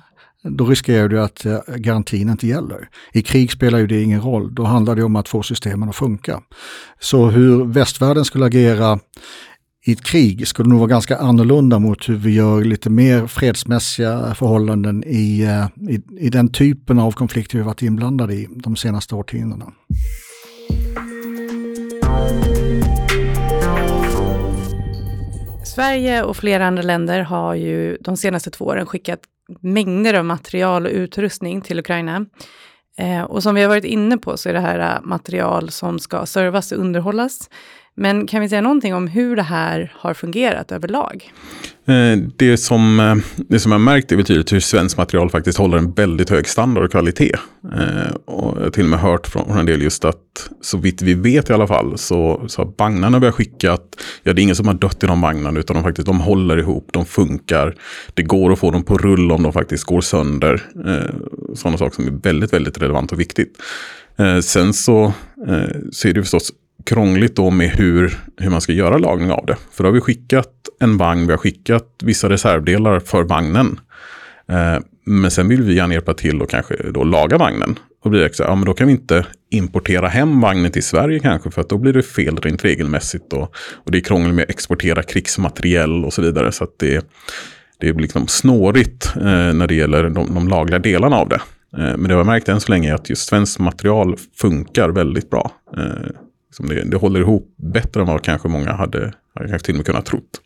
Då 0.43 0.65
riskerar 0.65 1.07
du 1.07 1.21
att 1.21 1.45
eh, 1.45 1.59
garantin 1.75 2.29
inte 2.29 2.47
gäller. 2.47 2.89
I 3.13 3.21
krig 3.21 3.51
spelar 3.51 3.79
ju 3.79 3.87
det 3.87 4.01
ingen 4.01 4.21
roll, 4.21 4.55
då 4.55 4.63
handlar 4.63 4.95
det 4.95 5.03
om 5.03 5.15
att 5.15 5.29
få 5.29 5.43
systemen 5.43 5.89
att 5.89 5.95
funka. 5.95 6.41
Så 6.99 7.29
hur 7.29 7.65
västvärlden 7.65 8.25
skulle 8.25 8.45
agera 8.45 8.99
i 9.89 9.91
ett 9.91 10.03
krig 10.03 10.47
skulle 10.47 10.69
nog 10.69 10.79
vara 10.79 10.89
ganska 10.89 11.17
annorlunda 11.17 11.79
mot 11.79 12.09
hur 12.09 12.15
vi 12.15 12.33
gör 12.33 12.63
lite 12.63 12.89
mer 12.89 13.27
fredsmässiga 13.27 14.35
förhållanden 14.35 15.03
i, 15.07 15.41
eh, 15.41 15.89
i, 15.89 16.01
i 16.25 16.29
den 16.29 16.51
typen 16.51 16.99
av 16.99 17.11
konflikter 17.11 17.57
vi 17.57 17.63
varit 17.63 17.81
inblandade 17.81 18.33
i 18.33 18.47
de 18.51 18.75
senaste 18.75 19.15
årtiondena. 19.15 19.65
Sverige 25.65 26.23
och 26.23 26.37
flera 26.37 26.67
andra 26.67 26.83
länder 26.83 27.21
har 27.21 27.55
ju 27.55 27.97
de 28.01 28.17
senaste 28.17 28.51
två 28.51 28.65
åren 28.65 28.85
skickat 28.85 29.19
mängder 29.59 30.13
av 30.13 30.25
material 30.25 30.85
och 30.85 30.91
utrustning 30.91 31.61
till 31.61 31.79
Ukraina. 31.79 32.25
Eh, 32.97 33.21
och 33.21 33.43
som 33.43 33.55
vi 33.55 33.61
har 33.61 33.69
varit 33.69 33.85
inne 33.85 34.17
på 34.17 34.37
så 34.37 34.49
är 34.49 34.53
det 34.53 34.59
här 34.59 35.01
material 35.01 35.69
som 35.69 35.99
ska 35.99 36.25
servas 36.25 36.71
och 36.71 36.77
underhållas. 36.77 37.49
Men 37.95 38.27
kan 38.27 38.41
vi 38.41 38.49
säga 38.49 38.61
någonting 38.61 38.95
om 38.95 39.07
hur 39.07 39.35
det 39.35 39.43
här 39.43 39.93
har 39.95 40.13
fungerat 40.13 40.71
överlag? 40.71 41.31
Eh, 41.89 42.17
det 42.35 42.57
som, 42.57 42.99
eh, 42.99 43.15
det 43.37 43.59
som 43.59 43.71
jag 43.71 43.81
märkt 43.81 44.11
är 44.11 44.17
betydligt 44.17 44.53
hur 44.53 44.59
svenskt 44.59 44.97
material 44.97 45.29
faktiskt 45.29 45.57
håller 45.57 45.77
en 45.77 45.91
väldigt 45.91 46.29
hög 46.29 46.47
standard 46.47 46.83
och 46.83 46.91
kvalitet. 46.91 47.35
Eh, 47.73 48.15
och 48.25 48.57
jag 48.57 48.63
har 48.63 48.69
till 48.69 48.83
och 48.83 48.89
med 48.89 48.99
hört 48.99 49.27
från 49.27 49.57
en 49.57 49.65
del 49.65 49.81
just 49.81 50.05
att 50.05 50.49
så 50.61 50.77
vitt 50.77 51.01
vi 51.01 51.13
vet 51.13 51.49
i 51.49 51.53
alla 51.53 51.67
fall 51.67 51.97
så, 51.97 52.43
så 52.47 52.61
har 52.61 52.73
vagnarna 52.77 53.19
vi 53.19 53.25
har 53.25 53.33
skickat, 53.33 53.95
ja 54.23 54.33
det 54.33 54.41
är 54.41 54.43
ingen 54.43 54.55
som 54.55 54.67
har 54.67 54.73
dött 54.73 55.03
i 55.03 55.07
de 55.07 55.21
vagnarna 55.21 55.59
utan 55.59 55.75
de, 55.75 55.83
faktiskt, 55.83 56.05
de 56.05 56.19
håller 56.19 56.57
ihop, 56.57 56.89
de 56.93 57.05
funkar. 57.05 57.75
Det 58.13 58.23
går 58.23 58.51
att 58.51 58.59
få 58.59 58.71
dem 58.71 58.83
på 58.83 58.97
rull 58.97 59.31
om 59.31 59.43
de 59.43 59.53
faktiskt 59.53 59.83
går 59.83 60.01
sönder. 60.01 60.61
Sådana 61.55 61.77
saker 61.77 61.95
som 61.95 62.07
är 62.07 62.11
väldigt, 62.11 62.53
väldigt 62.53 62.81
relevant 62.81 63.11
och 63.11 63.19
viktigt. 63.19 63.57
Sen 64.43 64.73
så, 64.73 65.13
så 65.91 66.07
är 66.07 66.13
det 66.13 66.21
förstås 66.21 66.51
krångligt 66.85 67.35
då 67.35 67.49
med 67.49 67.69
hur, 67.69 68.17
hur 68.37 68.49
man 68.49 68.61
ska 68.61 68.73
göra 68.73 68.97
lagning 68.97 69.31
av 69.31 69.45
det. 69.45 69.57
För 69.71 69.83
då 69.83 69.87
har 69.87 69.93
vi 69.93 70.01
skickat 70.01 70.53
en 70.79 70.97
vagn, 70.97 71.27
vi 71.27 71.33
har 71.33 71.37
skickat 71.37 71.87
vissa 72.03 72.29
reservdelar 72.29 72.99
för 72.99 73.23
vagnen. 73.23 73.79
Eh, 74.49 74.79
men 75.05 75.31
sen 75.31 75.47
vill 75.47 75.61
vi 75.61 75.73
gärna 75.73 75.93
hjälpa 75.93 76.13
till 76.13 76.41
och 76.41 76.49
kanske 76.49 76.91
då 76.91 77.03
laga 77.03 77.37
vagnen. 77.37 77.79
Och 78.03 78.11
blir 78.11 78.21
det 78.21 78.35
så, 78.35 78.43
ja, 78.43 78.55
men 78.55 78.65
då 78.65 78.73
kan 78.73 78.87
vi 78.87 78.93
inte 78.93 79.25
importera 79.51 80.07
hem 80.07 80.41
vagnen 80.41 80.71
till 80.71 80.83
Sverige 80.83 81.19
kanske 81.19 81.51
för 81.51 81.61
att 81.61 81.69
då 81.69 81.77
blir 81.77 81.93
det 81.93 82.03
fel 82.03 82.37
rent 82.37 82.65
regelmässigt. 82.65 83.33
Och, 83.33 83.55
och 83.73 83.91
det 83.91 83.97
är 83.97 84.01
krångligt 84.01 84.35
med 84.35 84.43
att 84.43 84.49
exportera 84.49 85.03
krigsmateriell 85.03 86.05
och 86.05 86.13
så 86.13 86.21
vidare. 86.21 86.51
Så 86.51 86.63
att 86.63 86.79
det, 86.79 87.05
det 87.79 87.93
blir 87.93 88.03
liksom 88.03 88.27
snårigt 88.27 89.13
eh, 89.15 89.53
när 89.53 89.67
det 89.67 89.75
gäller 89.75 90.09
de, 90.09 90.33
de 90.33 90.47
lagliga 90.47 90.79
delarna 90.79 91.15
av 91.15 91.29
det. 91.29 91.41
Eh, 91.77 91.97
men 91.97 92.03
det 92.03 92.13
har 92.13 92.19
jag 92.19 92.25
märkt 92.25 92.49
än 92.49 92.61
så 92.61 92.71
länge 92.71 92.91
är 92.91 92.95
att 92.95 93.09
just 93.09 93.27
svenskt 93.27 93.59
material 93.59 94.15
funkar 94.35 94.89
väldigt 94.89 95.29
bra. 95.29 95.51
Eh, 95.77 96.11
Liksom 96.49 96.69
det, 96.69 96.83
det 96.83 96.97
håller 96.97 97.19
ihop 97.19 97.55
bättre 97.57 98.01
än 98.01 98.07
vad 98.07 98.21
kanske 98.21 98.47
många 98.47 98.71
hade, 98.71 99.13
hade 99.35 99.49
kanske 99.49 99.65
till 99.65 99.75
och 99.75 99.77
med 99.77 99.85
kunnat 99.85 100.05
trott. 100.05 100.41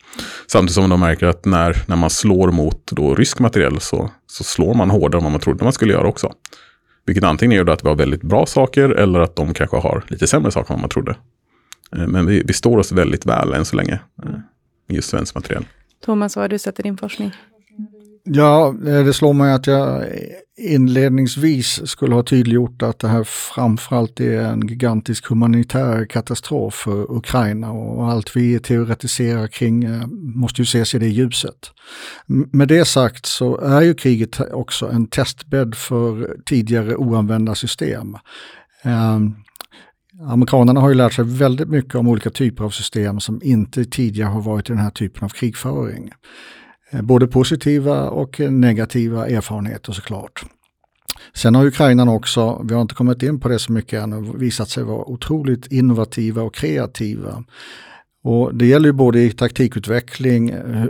Samtidigt 0.48 0.74
som 0.74 0.90
de 0.90 1.00
märker 1.00 1.26
att 1.26 1.46
när, 1.46 1.84
när 1.88 1.96
man 1.96 2.10
slår 2.10 2.52
mot 2.52 2.92
då 2.92 3.16
rysk 3.16 3.40
materiell 3.40 3.80
så, 3.80 4.12
så 4.28 4.44
slår 4.44 4.74
man 4.74 4.90
hårdare 4.90 5.20
än 5.20 5.24
vad 5.24 5.32
man 5.32 5.42
trodde 5.42 5.64
man 5.64 5.74
skulle 5.74 5.94
göra 5.94 6.08
också. 6.08 6.34
Vilket 7.06 7.24
antingen 7.24 7.58
gör 7.58 7.70
att 7.70 7.84
vi 7.84 7.90
har 7.90 7.96
väldigt 7.96 8.22
bra 8.22 8.46
saker 8.46 8.90
eller 8.90 9.20
att 9.20 9.36
de 9.36 9.54
kanske 9.54 9.78
har 9.78 10.04
lite 10.08 10.28
sämre 10.28 10.52
saker 10.52 10.74
än 10.74 10.76
vad 10.76 10.82
man 10.82 10.90
trodde. 10.90 11.16
Eh, 11.96 12.08
men 12.08 12.26
vi, 12.26 12.44
vi 12.46 12.54
står 12.54 12.78
oss 12.78 12.92
väldigt 12.92 13.26
väl 13.26 13.54
än 13.54 13.66
så 13.66 13.76
länge. 13.76 14.00
Eh, 14.24 14.30
just 14.88 15.10
svensk 15.10 15.36
materiell. 15.36 15.66
Thomas, 16.06 16.36
vad 16.36 16.44
har 16.44 16.50
du 16.50 16.60
sett 16.60 16.80
i 16.80 16.84
din 16.84 16.98
forskning? 16.98 17.32
Ja, 18.26 18.68
eh, 18.68 19.06
det 19.06 19.14
slår 19.14 19.34
mig 19.34 19.54
att 19.54 19.68
jag 19.68 20.06
inledningsvis 20.58 21.88
skulle 21.88 22.16
ha 22.16 22.24
tydliggjort 22.24 22.82
att 22.82 23.00
det 23.00 23.08
här 23.08 23.24
framförallt 23.24 24.20
är 24.20 24.42
en 24.42 24.68
gigantisk 24.68 25.30
humanitär 25.30 26.06
katastrof 26.06 26.74
för 26.74 27.12
Ukraina 27.18 27.72
och 27.72 28.08
allt 28.12 28.36
vi 28.36 28.60
teoretiserar 28.60 29.48
kring 29.48 29.84
eh, 29.84 30.08
måste 30.36 30.62
ju 30.62 30.64
ses 30.64 30.96
i 30.96 31.00
det 31.00 31.08
ljuset. 31.08 31.72
Med 32.52 32.68
det 32.68 32.86
sagt 32.86 33.26
så 33.26 33.58
är 33.58 33.82
ju 33.82 33.94
kriget 33.94 34.40
också 34.52 34.90
en 34.90 35.08
testbädd 35.08 35.76
för 35.76 36.38
tidigare 36.46 36.96
oanvända 36.96 37.56
system. 37.56 38.18
Eh, 38.84 39.20
amerikanerna 40.30 40.80
har 40.82 40.90
ju 40.90 40.96
lärt 40.96 41.14
sig 41.14 41.26
väldigt 41.26 41.70
mycket 41.70 41.96
om 41.96 42.08
olika 42.08 42.30
typer 42.30 42.64
av 42.64 42.70
system 42.70 43.20
som 43.20 43.42
inte 43.44 43.86
tidigare 43.86 44.30
har 44.30 44.42
varit 44.42 44.70
i 44.70 44.74
den 44.74 44.82
här 44.82 44.92
typen 44.92 45.24
av 45.24 45.30
krigföring. 45.30 46.12
Eh, 46.94 47.02
både 47.02 47.28
positiva 47.28 48.10
och 48.10 48.40
negativa 48.40 49.28
erfarenheter 49.28 49.94
såklart. 49.94 50.46
Sen 51.34 51.56
har 51.56 51.66
Ukraina 51.66 52.12
också, 52.12 52.62
vi 52.64 52.74
har 52.74 52.82
inte 52.82 52.96
kommit 52.96 53.24
in 53.24 53.40
på 53.40 53.50
det 53.50 53.60
så 53.60 53.72
mycket 53.72 54.04
ännu, 54.04 54.38
visat 54.38 54.70
sig 54.70 54.84
vara 54.84 55.06
otroligt 55.06 55.68
innovativa 55.68 56.42
och 56.42 56.56
kreativa. 56.56 57.44
Och 58.24 58.56
det 58.56 58.66
gäller 58.66 58.86
ju 58.86 58.94
både 58.94 59.22
i 59.22 59.32
taktikutveckling, 59.32 60.50
eh, 60.50 60.86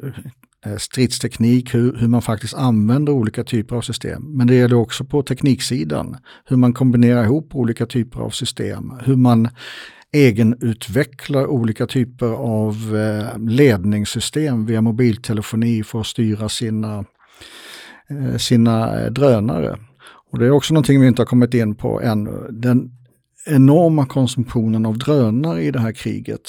eh, 0.66 0.78
stridsteknik, 0.78 1.76
hur, 1.76 1.98
hur, 1.98 2.08
man 2.08 2.22
faktiskt 2.22 2.54
använder 2.54 3.14
olika 3.14 3.44
typer 3.44 3.76
av 3.76 3.82
system. 3.82 4.38
Men 4.38 4.48
det 4.48 4.56
gäller 4.56 4.76
också 4.76 5.06
på 5.06 5.24
tekniksidan, 5.24 6.18
hur 6.46 6.58
man 6.58 6.74
kombinerar 6.74 7.24
ihop 7.24 7.56
olika 7.56 7.86
typer 7.86 8.20
av 8.20 8.30
system, 8.30 8.94
hur 9.06 9.16
man 9.16 9.50
egenutvecklar 10.14 11.48
olika 11.48 11.88
typer 11.88 12.28
av 12.28 12.96
eh, 12.96 13.40
ledningssystem 13.40 14.66
via 14.66 14.82
mobiltelefoni 14.82 15.84
för 15.84 16.00
att 16.00 16.08
styra 16.08 16.50
sina, 16.50 17.06
eh, 18.10 18.38
sina 18.38 19.02
eh, 19.02 19.12
drönare. 19.12 19.78
Och 20.32 20.40
det 20.40 20.46
är 20.46 20.52
också 20.52 20.74
någonting 20.74 21.02
vi 21.02 21.08
inte 21.08 21.22
har 21.22 21.28
kommit 21.28 21.54
in 21.54 21.76
på 21.76 22.02
ännu. 22.02 22.48
Den 22.50 22.92
enorma 23.46 24.06
konsumtionen 24.06 24.86
av 24.86 24.98
drönare 24.98 25.64
i 25.64 25.72
det 25.72 25.80
här 25.80 25.92
kriget. 25.92 26.42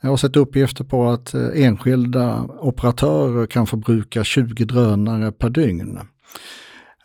Jag 0.00 0.10
har 0.10 0.16
sett 0.16 0.36
uppgifter 0.36 0.84
på 0.84 1.08
att 1.08 1.34
enskilda 1.54 2.42
operatörer 2.60 3.46
kan 3.46 3.66
förbruka 3.66 4.24
20 4.24 4.64
drönare 4.64 5.32
per 5.32 5.50
dygn. 5.50 5.98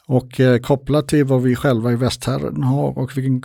Och 0.09 0.39
eh, 0.39 0.59
kopplat 0.59 1.07
till 1.07 1.25
vad 1.25 1.41
vi 1.41 1.55
själva 1.55 1.91
i 1.91 1.95
västherren 1.95 2.63
har 2.63 2.97
och 2.97 3.17
vilken 3.17 3.41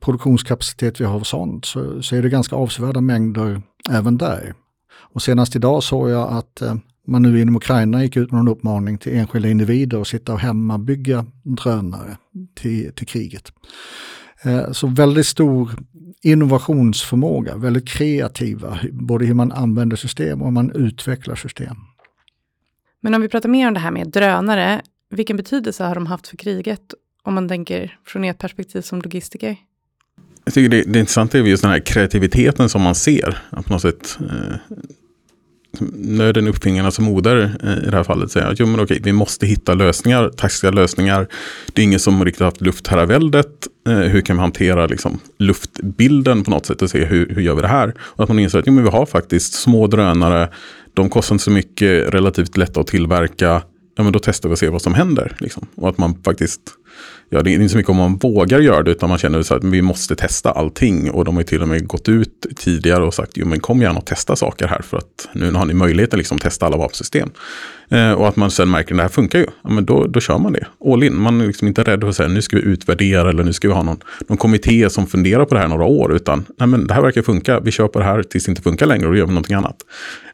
produktionskapacitet 0.00 1.00
vi 1.00 1.04
har 1.04 1.14
av 1.14 1.20
sånt 1.20 1.64
så, 1.64 2.02
så, 2.02 2.16
är 2.16 2.22
det 2.22 2.28
ganska 2.28 2.56
avsevärda 2.56 3.00
mängder 3.00 3.62
även 3.90 4.18
där. 4.18 4.54
Och 4.98 5.22
senast 5.22 5.56
idag 5.56 5.82
såg 5.82 6.10
jag 6.10 6.32
att 6.32 6.62
eh, 6.62 6.74
man 7.06 7.22
nu 7.22 7.40
inom 7.40 7.56
Ukraina 7.56 8.02
gick 8.02 8.16
ut 8.16 8.32
med 8.32 8.40
en 8.40 8.48
uppmaning 8.48 8.98
till 8.98 9.16
enskilda 9.16 9.48
individer 9.48 10.00
att 10.00 10.06
sitta 10.06 10.32
och 10.32 10.40
hemmabygga 10.40 11.26
drönare 11.42 12.16
till, 12.54 12.92
till 12.92 13.06
kriget. 13.06 13.52
Eh, 14.42 14.72
så 14.72 14.86
väldigt 14.86 15.26
stor 15.26 15.70
innovationsförmåga, 16.22 17.56
väldigt 17.56 17.88
kreativa, 17.88 18.78
både 18.92 19.26
hur 19.26 19.34
man 19.34 19.52
använder 19.52 19.96
system 19.96 20.40
och 20.40 20.46
hur 20.46 20.52
man 20.52 20.70
utvecklar 20.70 21.34
system. 21.34 21.76
Men 23.00 23.14
om 23.14 23.22
vi 23.22 23.28
pratar 23.28 23.48
mer 23.48 23.68
om 23.68 23.74
det 23.74 23.80
här 23.80 23.90
med 23.90 24.08
drönare, 24.08 24.82
vilken 25.10 25.36
betydelse 25.36 25.84
har 25.84 25.94
de 25.94 26.06
haft 26.06 26.28
för 26.28 26.36
kriget 26.36 26.94
om 27.22 27.34
man 27.34 27.48
tänker 27.48 27.98
från 28.06 28.24
ert 28.24 28.38
perspektiv 28.38 28.80
som 28.80 29.00
logistiker? 29.00 29.56
Jag 30.44 30.54
tycker 30.54 30.68
det, 30.68 30.82
det 30.92 30.98
intressanta 30.98 31.38
är 31.38 31.42
just 31.42 31.62
den 31.62 31.70
här 31.70 31.78
kreativiteten 31.78 32.68
som 32.68 32.82
man 32.82 32.94
ser. 32.94 33.38
Att 33.50 33.66
på 33.66 33.72
något 33.72 33.82
sätt, 33.82 34.18
eh, 34.20 34.76
nöden 35.92 36.48
uppfinningarnas 36.48 36.98
moder 36.98 37.56
eh, 37.62 37.88
i 37.88 37.90
det 37.90 37.96
här 37.96 38.04
fallet 38.04 38.30
säger 38.30 38.46
att 38.46 38.60
jo, 38.60 38.66
men 38.66 38.80
okej, 38.80 39.00
vi 39.02 39.12
måste 39.12 39.46
hitta 39.46 39.74
lösningar, 39.74 40.28
taktiska 40.28 40.70
lösningar. 40.70 41.28
Det 41.72 41.82
är 41.82 41.84
ingen 41.84 42.00
som 42.00 42.24
riktigt 42.24 42.42
haft 42.42 42.60
luftherraväldet. 42.60 43.66
Eh, 43.88 43.94
hur 43.94 44.20
kan 44.20 44.36
vi 44.36 44.40
hantera 44.40 44.86
liksom, 44.86 45.18
luftbilden 45.38 46.44
på 46.44 46.50
något 46.50 46.66
sätt 46.66 46.82
och 46.82 46.90
se 46.90 47.04
hur, 47.04 47.28
hur 47.34 47.42
gör 47.42 47.54
vi 47.54 47.62
det 47.62 47.68
här? 47.68 47.94
Och 47.98 48.22
att 48.24 48.28
man 48.28 48.38
inser 48.38 48.58
att 48.58 48.66
jo, 48.66 48.72
men 48.72 48.84
vi 48.84 48.90
har 48.90 49.06
faktiskt 49.06 49.52
små 49.52 49.86
drönare, 49.86 50.48
de 50.94 51.10
kostar 51.10 51.34
inte 51.34 51.44
så 51.44 51.50
mycket, 51.50 52.14
relativt 52.14 52.56
lätta 52.56 52.80
att 52.80 52.86
tillverka. 52.86 53.62
Ja, 53.96 54.02
men 54.02 54.12
då 54.12 54.18
testar 54.18 54.48
vi 54.48 54.54
och 54.54 54.58
ser 54.58 54.70
vad 54.70 54.82
som 54.82 54.94
händer. 54.94 55.36
Liksom. 55.38 55.66
Och 55.74 55.88
att 55.88 55.98
man 55.98 56.22
faktiskt 56.24 56.60
ja, 57.28 57.42
det 57.42 57.50
är 57.50 57.54
inte 57.54 57.68
så 57.68 57.76
mycket 57.76 57.90
om 57.90 57.96
man 57.96 58.16
vågar 58.16 58.60
göra 58.60 58.82
det, 58.82 58.90
utan 58.90 59.08
man 59.08 59.18
känner 59.18 59.42
så 59.42 59.54
att 59.54 59.64
vi 59.64 59.82
måste 59.82 60.16
testa 60.16 60.50
allting. 60.50 61.10
Och 61.10 61.24
de 61.24 61.34
har 61.34 61.40
ju 61.40 61.46
till 61.46 61.62
och 61.62 61.68
med 61.68 61.86
gått 61.86 62.08
ut 62.08 62.46
tidigare 62.56 63.04
och 63.04 63.14
sagt, 63.14 63.32
jo 63.34 63.46
men 63.46 63.60
kom 63.60 63.82
gärna 63.82 63.98
och 63.98 64.06
testa 64.06 64.36
saker 64.36 64.66
här, 64.66 64.82
för 64.82 64.96
att 64.96 65.28
nu 65.32 65.52
har 65.52 65.64
ni 65.64 65.74
möjligheten 65.74 66.18
liksom 66.18 66.36
att 66.36 66.42
testa 66.42 66.66
alla 66.66 66.76
vapensystem. 66.76 67.30
Eh, 67.88 68.12
och 68.12 68.28
att 68.28 68.36
man 68.36 68.50
sen 68.50 68.70
märker 68.70 68.94
att 68.94 68.98
det 68.98 69.02
här 69.02 69.08
funkar 69.08 69.38
ju, 69.38 69.46
ja, 69.62 69.70
men 69.70 69.84
då, 69.84 70.06
då 70.06 70.20
kör 70.20 70.38
man 70.38 70.52
det. 70.52 70.66
All 70.92 71.02
in, 71.02 71.16
man 71.20 71.40
är 71.40 71.46
liksom 71.46 71.68
inte 71.68 71.82
rädd 71.82 72.00
för 72.00 72.08
att 72.08 72.16
säga, 72.16 72.28
nu 72.28 72.42
ska 72.42 72.56
vi 72.56 72.62
utvärdera 72.62 73.30
eller 73.30 73.44
nu 73.44 73.52
ska 73.52 73.68
vi 73.68 73.74
ha 73.74 73.82
någon, 73.82 74.00
någon 74.26 74.38
kommitté 74.38 74.90
som 74.90 75.06
funderar 75.06 75.44
på 75.44 75.54
det 75.54 75.60
här 75.60 75.68
några 75.68 75.84
år, 75.84 76.16
utan 76.16 76.44
nej 76.58 76.68
men 76.68 76.86
det 76.86 76.94
här 76.94 77.02
verkar 77.02 77.22
funka, 77.22 77.60
vi 77.60 77.70
kör 77.70 77.88
på 77.88 77.98
det 77.98 78.04
här 78.04 78.22
tills 78.22 78.44
det 78.44 78.50
inte 78.50 78.62
funkar 78.62 78.86
längre 78.86 79.06
och 79.06 79.12
då 79.12 79.18
gör 79.18 79.26
vi 79.26 79.32
någonting 79.32 79.56
annat. 79.56 79.76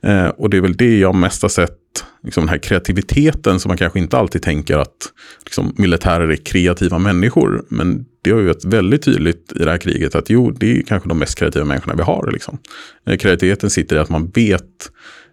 Eh, 0.03 0.27
och 0.27 0.51
det 0.51 0.57
är 0.57 0.61
väl 0.61 0.77
det 0.77 0.99
jag 0.99 1.15
mest 1.15 1.43
har 1.43 1.49
sett 1.49 1.79
liksom 2.25 2.43
den 2.43 2.49
här 2.49 2.59
kreativiteten 2.59 3.61
som 3.61 3.69
man 3.69 3.77
kanske 3.77 3.99
inte 3.99 4.19
alltid 4.19 4.43
tänker 4.43 4.79
att 4.79 5.13
liksom, 5.45 5.75
militärer 5.79 6.29
är 6.29 6.37
kreativa 6.37 6.99
människor. 6.99 7.65
Men 7.69 8.05
det 8.23 8.31
har 8.31 8.41
ju 8.41 8.47
varit 8.47 8.65
väldigt 8.65 9.03
tydligt 9.03 9.53
i 9.57 9.65
det 9.65 9.71
här 9.71 9.79
kriget 9.79 10.15
att 10.15 10.31
jo, 10.31 10.51
det 10.51 10.79
är 10.79 10.83
kanske 10.83 11.09
de 11.09 11.19
mest 11.19 11.39
kreativa 11.39 11.65
människorna 11.65 11.95
vi 11.95 12.03
har. 12.03 12.31
Liksom. 12.33 12.59
Eh, 13.07 13.17
kreativiteten 13.17 13.71
sitter 13.71 13.97
i 13.97 13.99
att 13.99 14.09
man 14.09 14.31
vet 14.35 14.91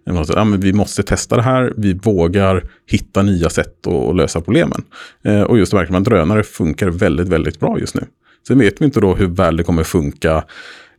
eh, 0.08 0.19
att 0.19 0.29
ja, 0.29 0.43
vi 0.43 0.74
måste 0.74 1.03
testa 1.03 1.36
det 1.36 1.41
här, 1.41 1.74
vi 1.77 1.93
vågar 1.93 2.69
hitta 2.88 3.22
nya 3.22 3.50
sätt 3.50 3.88
att, 3.88 4.15
lösa 4.15 4.41
problemen. 4.41 4.84
Eh, 5.24 5.41
och 5.41 5.58
just 5.58 5.72
det 5.72 5.77
verkligen, 5.77 6.03
drönare 6.03 6.43
funkar 6.43 6.89
väldigt, 6.89 7.27
väldigt 7.27 7.60
bra 7.60 7.79
just 7.79 7.96
nu. 7.96 8.01
Sen 8.48 8.60
vet 8.60 8.81
vi 8.81 8.86
inte 8.86 9.00
då 9.00 9.15
hur 9.15 9.27
väl 9.27 9.58
det 9.58 9.63
kommer 9.63 9.84
funka 9.84 10.43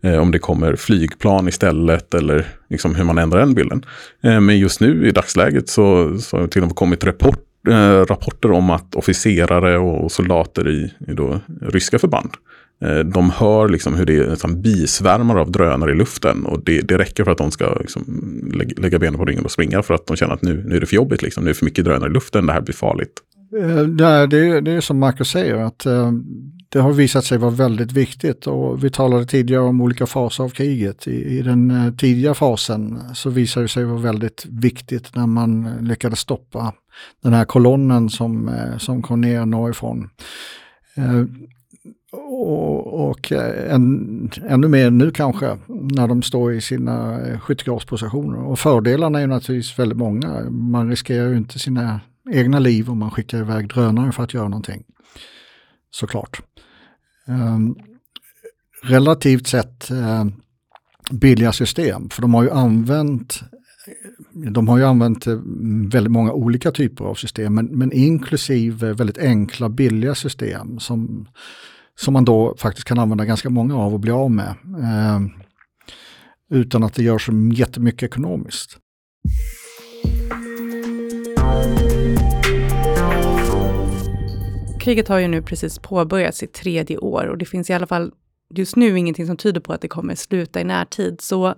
Eh, 0.03 0.19
om 0.19 0.31
det 0.31 0.39
kommer 0.39 0.77
flygplan 0.77 1.49
istället 1.49 2.15
eller 2.15 2.47
liksom 2.69 2.95
hur 2.95 3.05
man 3.05 3.19
ändrar 3.19 3.41
den 3.41 3.55
bilden. 3.55 3.85
Eh, 4.23 4.41
men 4.41 4.59
just 4.59 4.81
nu 4.81 5.09
i 5.09 5.11
dagsläget 5.11 5.69
så, 5.69 6.19
så 6.19 6.37
har 6.37 6.43
det 6.43 6.49
till 6.49 6.63
och 6.63 6.69
med 6.69 6.77
kommit 6.77 7.05
rapport, 7.05 7.45
eh, 7.69 8.01
rapporter 8.07 8.53
om 8.53 8.71
att 8.71 8.95
officerare 8.95 9.79
och 9.79 10.13
soldater 10.13 10.69
i, 10.69 10.93
i 11.09 11.13
då, 11.13 11.41
ryska 11.61 11.99
förband 11.99 12.31
eh, 12.85 12.99
de 12.99 13.31
hör 13.31 13.69
liksom 13.69 13.95
hur 13.95 14.05
det 14.05 14.17
är 14.17 14.31
liksom 14.31 14.63
bisvärmar 14.63 15.39
av 15.39 15.53
drönare 15.53 15.91
i 15.91 15.95
luften 15.95 16.47
och 16.47 16.65
det, 16.65 16.81
det 16.81 16.99
räcker 16.99 17.25
för 17.25 17.31
att 17.31 17.39
de 17.39 17.51
ska 17.51 17.75
liksom 17.81 18.05
lägga, 18.55 18.75
lägga 18.83 18.99
benen 18.99 19.19
på 19.19 19.25
ryggen 19.25 19.45
och 19.45 19.51
springa 19.51 19.83
för 19.83 19.95
att 19.95 20.07
de 20.07 20.17
känner 20.17 20.35
att 20.35 20.43
nu, 20.43 20.65
nu 20.67 20.77
är 20.77 20.81
det 20.81 20.87
för 20.87 20.97
jobbigt, 20.97 21.23
liksom. 21.23 21.45
nu 21.45 21.51
är 21.51 21.55
det 21.55 21.59
för 21.59 21.65
mycket 21.65 21.85
drönare 21.85 22.11
i 22.11 22.13
luften, 22.13 22.47
det 22.47 22.53
här 22.53 22.61
blir 22.61 22.75
farligt. 22.75 23.13
Eh, 23.61 23.83
det, 23.83 24.27
det, 24.27 24.61
det 24.61 24.73
är 24.73 24.81
som 24.81 24.99
Marcus 24.99 25.31
säger, 25.31 25.57
att 25.57 25.87
det 26.73 26.81
har 26.81 26.93
visat 26.93 27.25
sig 27.25 27.39
vara 27.39 27.51
väldigt 27.51 27.93
viktigt 27.93 28.47
och 28.47 28.85
vi 28.85 28.91
talade 28.91 29.27
tidigare 29.27 29.63
om 29.63 29.81
olika 29.81 30.07
faser 30.07 30.45
av 30.45 30.49
kriget. 30.49 31.07
I, 31.07 31.39
i 31.39 31.43
den 31.43 31.71
eh, 31.71 31.95
tidiga 31.95 32.35
fasen 32.35 33.01
så 33.15 33.31
visade 33.31 33.65
det 33.65 33.69
sig 33.69 33.85
vara 33.85 33.99
väldigt 33.99 34.47
viktigt 34.51 35.17
när 35.17 35.27
man 35.27 35.67
eh, 35.67 35.83
lyckades 35.83 36.19
stoppa 36.19 36.73
den 37.23 37.33
här 37.33 37.45
kolonnen 37.45 38.11
som, 38.11 38.49
eh, 38.49 38.79
som 38.79 39.03
kom 39.03 39.21
ner 39.21 39.47
norrifrån. 39.47 40.11
Eh, 40.95 41.25
och, 42.13 43.09
och 43.11 43.33
en, 43.33 44.31
ännu 44.49 44.69
mer 44.69 44.91
nu 44.91 45.11
kanske 45.11 45.59
när 45.69 46.09
de 46.09 46.23
står 46.23 46.53
i 46.53 46.61
sina 46.61 47.21
skyttegravspositioner. 47.41 48.39
Och 48.39 48.59
fördelarna 48.59 49.21
är 49.21 49.27
naturligtvis 49.27 49.79
väldigt 49.79 49.99
många. 49.99 50.51
Man 50.51 50.89
riskerar 50.89 51.29
ju 51.29 51.37
inte 51.37 51.59
sina 51.59 52.01
egna 52.31 52.59
liv 52.59 52.91
om 52.91 52.99
man 52.99 53.11
skickar 53.11 53.39
iväg 53.39 53.69
drönare 53.69 54.13
för 54.13 54.23
att 54.23 54.35
göra 54.35 54.49
någonting. 54.49 54.85
Såklart. 55.91 56.43
Ehm, 57.31 57.77
relativt 58.83 59.47
sett 59.47 59.91
ehm, 59.91 60.33
billiga 61.11 61.53
system, 61.53 62.11
för 62.11 62.23
de 62.23 62.35
har 62.35 62.43
ju 62.43 62.51
använt 62.51 63.41
de 64.33 64.69
har 64.69 64.79
ju 64.79 64.85
använt 64.85 65.27
eh, 65.27 65.39
väldigt 65.93 66.11
många 66.11 66.33
olika 66.33 66.71
typer 66.71 67.05
av 67.05 67.15
system, 67.15 67.55
men, 67.55 67.67
men 67.67 67.93
inklusive 67.93 68.93
väldigt 68.93 69.19
enkla, 69.19 69.69
billiga 69.69 70.15
system 70.15 70.79
som, 70.79 71.29
som 72.01 72.13
man 72.13 72.25
då 72.25 72.55
faktiskt 72.59 72.89
kan 72.89 72.99
använda 72.99 73.25
ganska 73.25 73.51
många 73.51 73.77
av 73.77 73.95
och 73.95 74.01
bli 74.01 74.11
av 74.11 74.31
med. 74.31 74.55
Eh, 74.83 75.21
utan 76.51 76.83
att 76.83 76.95
det 76.95 77.03
gör 77.03 77.19
så 77.19 77.33
jättemycket 77.55 78.03
ekonomiskt. 78.03 78.79
Kriget 84.81 85.09
har 85.09 85.19
ju 85.19 85.29
nu 85.29 85.43
precis 85.43 85.79
påbörjat 85.79 86.35
sitt 86.35 86.53
tredje 86.53 86.99
år 86.99 87.27
och 87.27 87.39
det 87.39 87.45
finns 87.45 87.71
i 87.71 87.73
alla 87.73 87.87
fall 87.87 88.13
just 88.55 88.77
nu 88.77 88.99
ingenting 88.99 89.27
som 89.27 89.37
tyder 89.37 89.61
på 89.61 89.73
att 89.73 89.81
det 89.81 89.89
kommer 89.89 90.15
sluta 90.15 90.61
i 90.61 90.65
närtid. 90.65 91.21
Så 91.21 91.55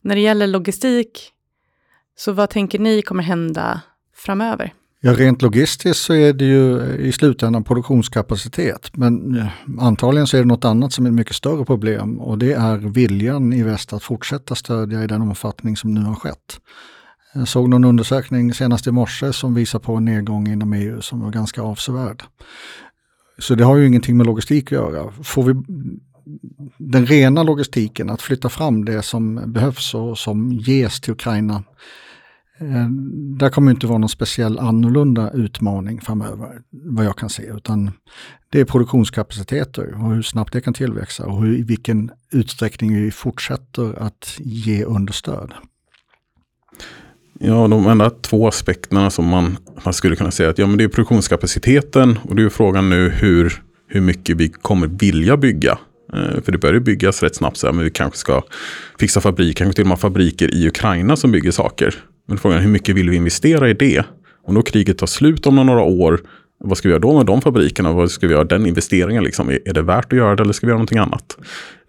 när 0.00 0.14
det 0.14 0.20
gäller 0.20 0.46
logistik, 0.46 1.32
så 2.16 2.32
vad 2.32 2.50
tänker 2.50 2.78
ni 2.78 3.02
kommer 3.02 3.22
hända 3.22 3.80
framöver? 4.14 4.72
Ja, 5.02 5.12
rent 5.12 5.42
logistiskt 5.42 6.04
så 6.04 6.14
är 6.14 6.32
det 6.32 6.44
ju 6.44 6.82
i 6.98 7.12
slutändan 7.12 7.64
produktionskapacitet. 7.64 8.96
Men 8.96 9.36
eh, 9.36 9.46
antagligen 9.78 10.26
så 10.26 10.36
är 10.36 10.40
det 10.40 10.46
något 10.46 10.64
annat 10.64 10.92
som 10.92 11.06
är 11.06 11.10
ett 11.10 11.14
mycket 11.14 11.36
större 11.36 11.64
problem 11.64 12.20
och 12.20 12.38
det 12.38 12.52
är 12.52 12.76
viljan 12.76 13.52
i 13.52 13.62
väst 13.62 13.92
att 13.92 14.02
fortsätta 14.02 14.54
stödja 14.54 15.04
i 15.04 15.06
den 15.06 15.22
omfattning 15.22 15.76
som 15.76 15.94
nu 15.94 16.00
har 16.00 16.14
skett. 16.14 16.60
Jag 17.34 17.48
såg 17.48 17.68
någon 17.68 17.84
undersökning 17.84 18.54
senast 18.54 18.86
i 18.86 18.92
morse 18.92 19.32
som 19.32 19.54
visar 19.54 19.78
på 19.78 19.94
en 19.94 20.04
nedgång 20.04 20.48
inom 20.48 20.72
EU 20.72 21.00
som 21.00 21.20
var 21.20 21.30
ganska 21.30 21.62
avsevärd. 21.62 22.22
Så 23.38 23.54
det 23.54 23.64
har 23.64 23.76
ju 23.76 23.86
ingenting 23.86 24.16
med 24.16 24.26
logistik 24.26 24.66
att 24.66 24.72
göra. 24.72 25.12
Får 25.22 25.42
vi 25.42 25.54
den 26.78 27.06
rena 27.06 27.42
logistiken, 27.42 28.10
att 28.10 28.22
flytta 28.22 28.48
fram 28.48 28.84
det 28.84 29.02
som 29.02 29.52
behövs 29.52 29.94
och 29.94 30.18
som 30.18 30.52
ges 30.52 31.00
till 31.00 31.12
Ukraina, 31.12 31.62
eh, 32.58 32.88
där 33.38 33.50
kommer 33.50 33.70
inte 33.70 33.86
vara 33.86 33.98
någon 33.98 34.08
speciell 34.08 34.58
annorlunda 34.58 35.30
utmaning 35.30 36.00
framöver, 36.00 36.62
vad 36.70 37.04
jag 37.04 37.18
kan 37.18 37.30
se, 37.30 37.42
utan 37.42 37.90
det 38.50 38.60
är 38.60 38.64
produktionskapaciteter 38.64 39.94
och 39.94 40.14
hur 40.14 40.22
snabbt 40.22 40.52
det 40.52 40.60
kan 40.60 40.74
tillväxa 40.74 41.26
och 41.26 41.42
hur, 41.42 41.58
i 41.58 41.62
vilken 41.62 42.10
utsträckning 42.32 42.94
vi 42.94 43.10
fortsätter 43.10 44.02
att 44.02 44.34
ge 44.38 44.84
understöd. 44.84 45.54
Ja, 47.42 47.68
de 47.68 47.86
enda 47.86 48.10
två 48.10 48.48
aspekterna 48.48 49.10
som 49.10 49.26
man, 49.26 49.58
man 49.84 49.94
skulle 49.94 50.16
kunna 50.16 50.30
säga 50.30 50.50
att 50.50 50.58
ja, 50.58 50.66
men 50.66 50.78
det 50.78 50.84
är 50.84 50.88
produktionskapaciteten 50.88 52.18
och 52.22 52.36
det 52.36 52.42
är 52.42 52.48
frågan 52.48 52.90
nu 52.90 53.08
hur, 53.08 53.62
hur 53.88 54.00
mycket 54.00 54.36
vi 54.36 54.48
kommer 54.48 54.86
vilja 54.86 55.36
bygga. 55.36 55.78
Eh, 56.12 56.42
för 56.42 56.52
det 56.52 56.58
börjar 56.58 56.80
byggas 56.80 57.22
rätt 57.22 57.36
snabbt, 57.36 57.56
så 57.56 57.66
här, 57.66 57.74
men 57.74 57.84
vi 57.84 57.90
kanske 57.90 58.18
ska 58.18 58.42
fixa 58.98 59.20
fabriker, 59.20 59.64
kanske 59.64 59.76
till 59.76 59.84
och 59.84 59.88
med 59.88 60.00
fabriker 60.00 60.54
i 60.54 60.68
Ukraina 60.68 61.16
som 61.16 61.32
bygger 61.32 61.50
saker. 61.50 61.94
Men 62.28 62.38
frågan 62.38 62.58
är 62.58 62.62
hur 62.62 62.70
mycket 62.70 62.96
vill 62.96 63.10
vi 63.10 63.16
investera 63.16 63.70
i 63.70 63.74
det? 63.74 64.04
Om 64.46 64.54
då 64.54 64.62
kriget 64.62 64.98
tar 64.98 65.06
slut 65.06 65.46
om 65.46 65.56
några 65.56 65.82
år, 65.82 66.20
vad 66.64 66.78
ska 66.78 66.88
vi 66.88 66.92
göra 66.92 67.00
då 67.00 67.16
med 67.16 67.26
de 67.26 67.42
fabrikerna? 67.42 67.92
Vad 67.92 68.10
ska 68.10 68.26
vi 68.26 68.32
göra 68.32 68.44
den 68.44 68.66
investeringen? 68.66 69.24
Liksom? 69.24 69.50
Är 69.50 69.72
det 69.72 69.82
värt 69.82 70.12
att 70.12 70.18
göra 70.18 70.36
det 70.36 70.42
eller 70.42 70.52
ska 70.52 70.66
vi 70.66 70.70
göra 70.70 70.78
någonting 70.78 70.98
annat? 70.98 71.36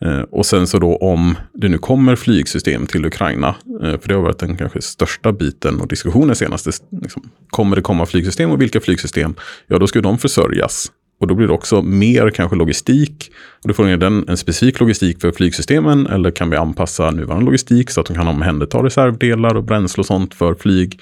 Eh, 0.01 0.21
och 0.21 0.45
sen 0.45 0.67
så 0.67 0.79
då 0.79 0.95
om 0.95 1.35
det 1.53 1.69
nu 1.69 1.77
kommer 1.77 2.15
flygsystem 2.15 2.87
till 2.87 3.05
Ukraina, 3.05 3.55
eh, 3.83 3.99
för 3.99 4.07
det 4.07 4.13
har 4.13 4.21
varit 4.21 4.39
den 4.39 4.57
kanske 4.57 4.81
största 4.81 5.31
biten 5.31 5.81
och 5.81 5.87
diskussionen 5.87 6.35
senaste, 6.35 6.71
liksom, 7.01 7.29
kommer 7.49 7.75
det 7.75 7.81
komma 7.81 8.05
flygsystem 8.05 8.51
och 8.51 8.61
vilka 8.61 8.79
flygsystem? 8.79 9.35
Ja, 9.67 9.79
då 9.79 9.87
ska 9.87 10.01
de 10.01 10.17
försörjas. 10.17 10.91
Och 11.19 11.27
då 11.27 11.35
blir 11.35 11.47
det 11.47 11.53
också 11.53 11.81
mer 11.81 12.29
kanske 12.29 12.55
logistik. 12.55 13.31
Och 13.63 13.67
då 13.67 13.73
får 13.73 13.85
den 13.85 14.29
en 14.29 14.37
specifik 14.37 14.79
logistik 14.79 15.21
för 15.21 15.31
flygsystemen 15.31 16.07
eller 16.07 16.31
kan 16.31 16.49
vi 16.49 16.57
anpassa 16.57 17.11
nuvarande 17.11 17.45
logistik 17.45 17.89
så 17.89 18.01
att 18.01 18.07
de 18.07 18.15
kan 18.15 18.27
omhänderta 18.27 18.77
reservdelar 18.77 19.55
och 19.55 19.63
bränsle 19.63 20.01
och 20.01 20.05
sånt 20.05 20.33
för 20.33 20.55
flyg. 20.55 20.99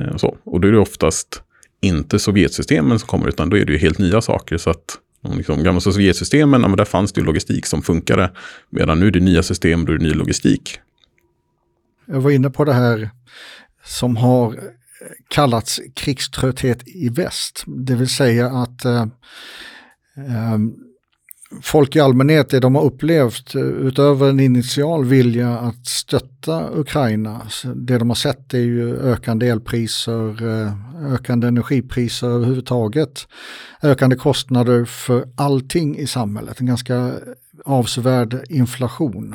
Eh, 0.00 0.06
och, 0.06 0.20
så. 0.20 0.36
och 0.44 0.60
då 0.60 0.68
är 0.68 0.72
det 0.72 0.78
oftast 0.78 1.42
inte 1.82 2.18
Sovjetsystemen 2.18 2.98
som 2.98 3.06
kommer, 3.06 3.28
utan 3.28 3.50
då 3.50 3.56
är 3.56 3.64
det 3.64 3.72
ju 3.72 3.78
helt 3.78 3.98
nya 3.98 4.20
saker. 4.20 4.58
Så 4.58 4.70
att 4.70 4.98
de 5.22 5.36
liksom, 5.36 5.62
gamla 5.62 5.80
Sovjetsystemen, 5.80 6.62
ja, 6.62 6.76
där 6.76 6.84
fanns 6.84 7.12
det 7.12 7.20
ju 7.20 7.24
logistik 7.24 7.66
som 7.66 7.82
funkade. 7.82 8.32
Medan 8.70 9.00
nu 9.00 9.06
är 9.06 9.10
det 9.10 9.20
nya 9.20 9.42
system, 9.42 9.84
då 9.84 9.92
är 9.92 9.98
det 9.98 10.04
ny 10.04 10.14
logistik. 10.14 10.80
Jag 12.06 12.20
var 12.20 12.30
inne 12.30 12.50
på 12.50 12.64
det 12.64 12.72
här 12.72 13.10
som 13.84 14.16
har 14.16 14.52
eh, 14.52 14.58
kallats 15.28 15.80
krigströtthet 15.94 16.82
i 16.86 17.08
väst. 17.08 17.64
Det 17.66 17.94
vill 17.94 18.08
säga 18.08 18.46
att 18.46 18.84
eh, 18.84 19.02
eh, 20.16 20.58
folk 21.62 21.96
i 21.96 22.00
allmänhet, 22.00 22.50
det 22.50 22.60
de 22.60 22.74
har 22.74 22.82
upplevt 22.82 23.54
eh, 23.54 23.62
utöver 23.62 24.28
en 24.30 24.40
initial 24.40 25.04
vilja 25.04 25.58
att 25.58 25.86
stötta 25.86 26.68
Ukraina, 26.74 27.40
det 27.74 27.98
de 27.98 28.10
har 28.10 28.14
sett 28.14 28.54
är 28.54 28.58
ju 28.58 28.96
ökande 28.96 29.48
elpriser, 29.48 30.48
eh, 30.48 30.72
ökande 31.14 31.48
energipriser 31.48 32.26
överhuvudtaget, 32.26 33.26
ökande 33.82 34.16
kostnader 34.16 34.84
för 34.84 35.24
allting 35.36 35.98
i 35.98 36.06
samhället, 36.06 36.60
en 36.60 36.66
ganska 36.66 37.12
avsevärd 37.64 38.44
inflation. 38.48 39.34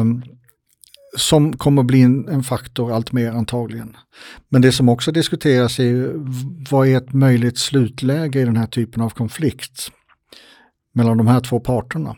Um, 0.00 0.22
som 1.16 1.56
kommer 1.56 1.82
bli 1.82 2.02
en, 2.02 2.28
en, 2.28 2.42
faktor 2.42 2.92
allt 2.92 3.12
mer 3.12 3.30
antagligen. 3.30 3.96
Men 4.48 4.62
det 4.62 4.72
som 4.72 4.88
också 4.88 5.12
diskuteras 5.12 5.78
är 5.78 6.12
vad 6.70 6.88
är 6.88 6.96
ett 6.96 7.12
möjligt 7.12 7.58
slutläge 7.58 8.40
i 8.40 8.44
den 8.44 8.56
här 8.56 8.66
typen 8.66 9.02
av 9.02 9.10
konflikt 9.10 9.90
mellan 10.92 11.18
de 11.18 11.26
här 11.26 11.40
två 11.40 11.60
parterna. 11.60 12.16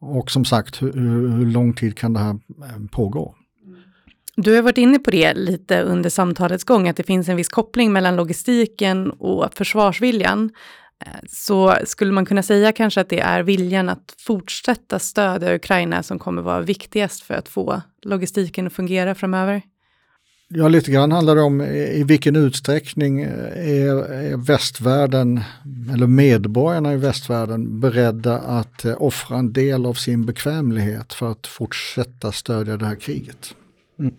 Och 0.00 0.30
som 0.30 0.44
sagt, 0.44 0.82
hur, 0.82 0.92
hur 1.36 1.46
lång 1.46 1.74
tid 1.74 1.98
kan 1.98 2.12
det 2.12 2.20
här 2.20 2.30
eh, 2.30 2.86
pågå? 2.90 3.34
Du 4.36 4.54
har 4.54 4.62
varit 4.62 4.78
inne 4.78 4.98
på 4.98 5.10
det 5.10 5.34
lite 5.34 5.82
under 5.82 6.10
samtalets 6.10 6.64
gång, 6.64 6.88
att 6.88 6.96
det 6.96 7.02
finns 7.02 7.28
en 7.28 7.36
viss 7.36 7.48
koppling 7.48 7.92
mellan 7.92 8.16
logistiken 8.16 9.10
och 9.10 9.54
försvarsviljan. 9.54 10.50
Eh, 11.04 11.12
så 11.28 11.76
skulle 11.84 12.12
man 12.12 12.26
kunna 12.26 12.42
säga 12.42 12.72
kanske 12.72 13.00
att 13.00 13.08
det 13.08 13.20
är 13.20 13.42
viljan 13.42 13.88
att 13.88 14.14
fortsätta 14.18 14.98
stödja 14.98 15.54
Ukraina 15.54 16.02
som 16.02 16.18
kommer 16.18 16.42
vara 16.42 16.60
viktigast 16.60 17.22
för 17.22 17.34
att 17.34 17.48
få 17.48 17.82
logistiken 18.02 18.66
att 18.66 18.72
fungera 18.72 19.14
framöver? 19.14 19.62
Ja, 20.54 20.68
lite 20.68 20.90
grann 20.90 21.12
handlar 21.12 21.36
det 21.36 21.42
om 21.42 21.60
i 21.60 22.04
vilken 22.06 22.36
utsträckning 22.36 23.22
eh, 23.22 23.30
är, 23.70 24.12
är 24.12 24.36
västvärlden, 24.36 25.40
eller 25.92 26.06
medborgarna 26.06 26.92
i 26.92 26.96
västvärlden, 26.96 27.80
beredda 27.80 28.38
att 28.38 28.84
eh, 28.84 29.02
offra 29.02 29.38
en 29.38 29.52
del 29.52 29.86
av 29.86 29.94
sin 29.94 30.26
bekvämlighet 30.26 31.12
för 31.12 31.32
att 31.32 31.46
fortsätta 31.46 32.32
stödja 32.32 32.76
det 32.76 32.86
här 32.86 32.94
kriget. 32.94 33.54
Mm. 33.98 34.14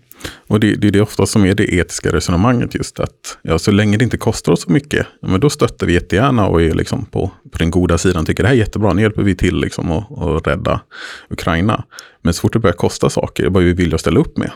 Och 0.47 0.59
det, 0.59 0.75
det 0.75 0.87
är 0.87 0.91
det 0.91 1.01
ofta 1.01 1.25
som 1.25 1.45
är 1.45 1.55
det 1.55 1.73
etiska 1.73 2.11
resonemanget 2.11 2.75
just 2.75 2.99
att 2.99 3.37
ja, 3.41 3.59
så 3.59 3.71
länge 3.71 3.97
det 3.97 4.03
inte 4.03 4.17
kostar 4.17 4.51
oss 4.51 4.61
så 4.61 4.71
mycket, 4.71 5.07
ja, 5.21 5.27
men 5.27 5.39
då 5.39 5.49
stöttar 5.49 5.87
vi 5.87 5.93
jättegärna 5.93 6.47
och 6.47 6.61
är 6.61 6.73
liksom 6.73 7.05
på, 7.05 7.31
på 7.51 7.57
den 7.57 7.71
goda 7.71 7.97
sidan, 7.97 8.25
tycker 8.25 8.43
det 8.43 8.49
här 8.49 8.55
är 8.55 8.59
jättebra, 8.59 8.93
nu 8.93 9.01
hjälper 9.01 9.23
vi 9.23 9.35
till 9.35 9.57
liksom 9.57 9.91
och, 9.91 10.11
och 10.11 10.47
rädda 10.47 10.81
Ukraina. 11.29 11.83
Men 12.21 12.33
så 12.33 12.41
fort 12.41 12.53
det 12.53 12.59
börjar 12.59 12.73
kosta 12.73 13.09
saker, 13.09 13.49
vad 13.49 13.63
vi 13.63 13.73
vill 13.73 13.99
ställa 13.99 14.19
upp 14.19 14.37
med. 14.37 14.51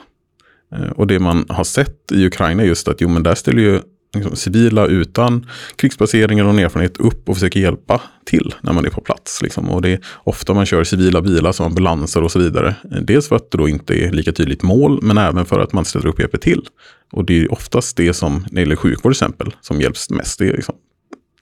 Eh, 0.75 0.89
och 0.89 1.07
det 1.07 1.19
man 1.19 1.45
har 1.49 1.63
sett 1.63 2.11
i 2.11 2.25
Ukraina 2.25 2.63
är 2.63 2.67
just 2.67 2.87
att 2.87 3.01
jo, 3.01 3.09
men 3.09 3.23
där 3.23 3.35
ställer 3.35 3.61
ju 3.61 3.81
liksom, 4.15 4.35
civila 4.35 4.85
utan 4.85 5.45
krigsbaseringar 5.75 6.45
och 6.45 6.59
erfarenhet 6.59 6.97
upp 6.97 7.29
och 7.29 7.35
försöker 7.35 7.59
hjälpa 7.59 8.01
till 8.25 8.55
när 8.61 8.73
man 8.73 8.85
är 8.85 8.89
på 8.89 9.01
plats. 9.01 9.41
Liksom. 9.41 9.69
Och 9.69 9.81
det 9.81 9.89
är 9.89 9.99
ofta 10.23 10.53
man 10.53 10.65
kör 10.65 10.83
civila 10.83 11.21
bilar 11.21 11.51
som 11.51 11.65
ambulanser 11.65 12.23
och 12.23 12.31
så 12.31 12.39
vidare. 12.39 12.75
Eh, 12.91 13.01
dels 13.01 13.27
för 13.27 13.35
att 13.35 13.51
det 13.51 13.57
då 13.57 13.69
inte 13.69 13.93
är 13.93 14.11
lika 14.11 14.31
tydligt 14.31 14.63
mål, 14.63 14.99
men 15.03 15.17
även 15.17 15.45
för 15.45 15.59
att 15.59 15.73
man 15.73 15.85
ställer 15.85 16.07
upp 16.07 16.15
och 16.15 16.19
hjälper 16.19 16.37
till. 16.37 16.67
Och 17.11 17.25
det 17.25 17.41
är 17.41 17.51
oftast 17.51 17.97
det 17.97 18.13
som, 18.13 18.33
när 18.33 18.55
det 18.55 18.59
gäller 18.59 18.75
sjukvård 18.75 19.01
till 19.01 19.25
exempel, 19.25 19.55
som 19.61 19.81
hjälps 19.81 20.09
mest. 20.09 20.39
Det 20.39 20.47
är 20.47 20.53
liksom 20.53 20.75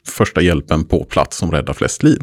första 0.08 0.42
hjälpen 0.42 0.86
på 0.86 1.04
plats 1.04 1.38
som 1.38 1.52
räddar 1.52 1.74
flest 1.74 2.04
liv. 2.04 2.22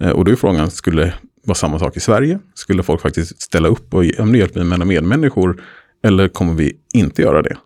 Eh, 0.00 0.10
och 0.10 0.24
då 0.24 0.32
är 0.32 0.36
frågan, 0.36 0.70
skulle 0.70 1.14
vara 1.44 1.54
samma 1.54 1.78
sak 1.78 1.96
i 1.96 2.00
Sverige? 2.00 2.38
Skulle 2.54 2.82
folk 2.82 3.00
faktiskt 3.00 3.42
ställa 3.42 3.68
upp 3.68 3.94
och 3.94 4.04
hjälpa 4.04 4.64
mina 4.64 4.84
medmänniskor 4.84 5.62
eller 6.04 6.28
kommer 6.28 6.54
vi 6.54 6.76
inte 6.92 7.22
göra 7.22 7.42
det? 7.42 7.56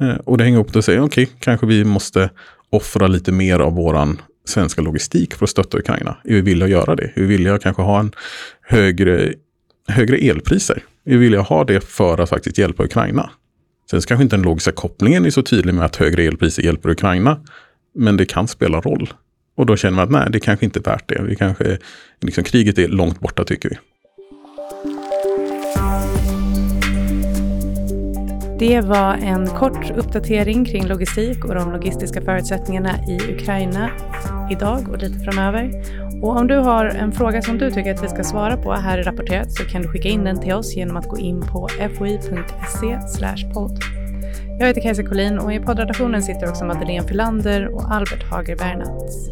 Eh, 0.00 0.14
och 0.14 0.38
det 0.38 0.44
hänger 0.44 0.56
ihop 0.56 0.76
och 0.76 0.84
säger, 0.84 1.00
okej, 1.00 1.24
okay, 1.24 1.36
kanske 1.40 1.66
vi 1.66 1.84
måste 1.84 2.30
offra 2.70 3.06
lite 3.06 3.32
mer 3.32 3.58
av 3.58 3.74
våran 3.74 4.20
svenska 4.44 4.82
logistik 4.82 5.34
för 5.34 5.44
att 5.44 5.50
stötta 5.50 5.78
Ukraina. 5.78 6.16
Är 6.24 6.34
vi 6.34 6.40
villiga 6.40 6.64
att 6.64 6.70
göra 6.70 6.96
det? 6.96 7.04
Är 7.04 7.20
vi 7.20 7.26
villiga 7.26 7.54
att 7.54 7.62
kanske 7.62 7.82
ha 7.82 8.00
en 8.00 8.12
högre, 8.62 9.34
högre 9.88 10.16
elpriser? 10.16 10.82
Är 11.04 11.10
vi 11.10 11.16
villiga 11.16 11.40
att 11.40 11.48
ha 11.48 11.64
det 11.64 11.80
för 11.80 12.18
att 12.18 12.28
faktiskt 12.28 12.58
hjälpa 12.58 12.84
Ukraina? 12.84 13.30
Sen 13.90 14.00
kanske 14.00 14.22
inte 14.22 14.36
den 14.36 14.44
logiska 14.44 14.72
kopplingen 14.72 15.26
är 15.26 15.30
så 15.30 15.42
tydlig 15.42 15.74
med 15.74 15.84
att 15.84 15.96
högre 15.96 16.22
elpriser 16.22 16.62
hjälper 16.62 16.90
Ukraina. 16.90 17.40
Men 17.94 18.16
det 18.16 18.24
kan 18.24 18.48
spela 18.48 18.80
roll. 18.80 19.12
Och 19.56 19.66
då 19.66 19.76
känner 19.76 19.96
man 19.96 20.04
att 20.04 20.10
nej, 20.10 20.26
det 20.30 20.40
kanske 20.40 20.64
inte 20.64 20.78
är 20.78 20.82
värt 20.82 21.08
det. 21.08 21.22
Vi 21.22 21.36
kanske, 21.36 21.78
liksom, 22.20 22.44
kriget 22.44 22.78
är 22.78 22.88
långt 22.88 23.20
borta 23.20 23.44
tycker 23.44 23.68
vi. 23.68 23.76
Det 28.58 28.80
var 28.80 29.14
en 29.14 29.46
kort 29.46 29.90
uppdatering 29.90 30.64
kring 30.64 30.86
logistik 30.86 31.44
och 31.44 31.54
de 31.54 31.72
logistiska 31.72 32.22
förutsättningarna 32.22 32.90
i 33.08 33.32
Ukraina 33.34 33.90
idag 34.50 34.88
och 34.88 34.98
lite 34.98 35.18
framöver. 35.18 35.70
Och 36.22 36.36
om 36.36 36.46
du 36.46 36.56
har 36.56 36.86
en 36.86 37.12
fråga 37.12 37.42
som 37.42 37.58
du 37.58 37.70
tycker 37.70 37.94
att 37.94 38.04
vi 38.04 38.08
ska 38.08 38.24
svara 38.24 38.56
på 38.56 38.72
här 38.72 38.98
i 38.98 39.02
Rapporterat 39.02 39.52
så 39.52 39.64
kan 39.64 39.82
du 39.82 39.88
skicka 39.88 40.08
in 40.08 40.24
den 40.24 40.40
till 40.40 40.52
oss 40.52 40.76
genom 40.76 40.96
att 40.96 41.08
gå 41.08 41.18
in 41.18 41.40
på 41.40 41.68
foi.se 41.98 42.98
podd. 43.54 43.78
Jag 44.58 44.66
heter 44.66 44.80
Kajsa 44.80 45.02
Collin 45.02 45.38
och 45.38 45.52
i 45.52 45.60
poddredaktionen 45.60 46.22
sitter 46.22 46.48
också 46.48 46.64
Madeleine 46.64 47.08
Filander 47.08 47.74
och 47.74 47.92
Albert 47.92 48.30
Hager 48.30 48.56
Bernats. 48.56 49.30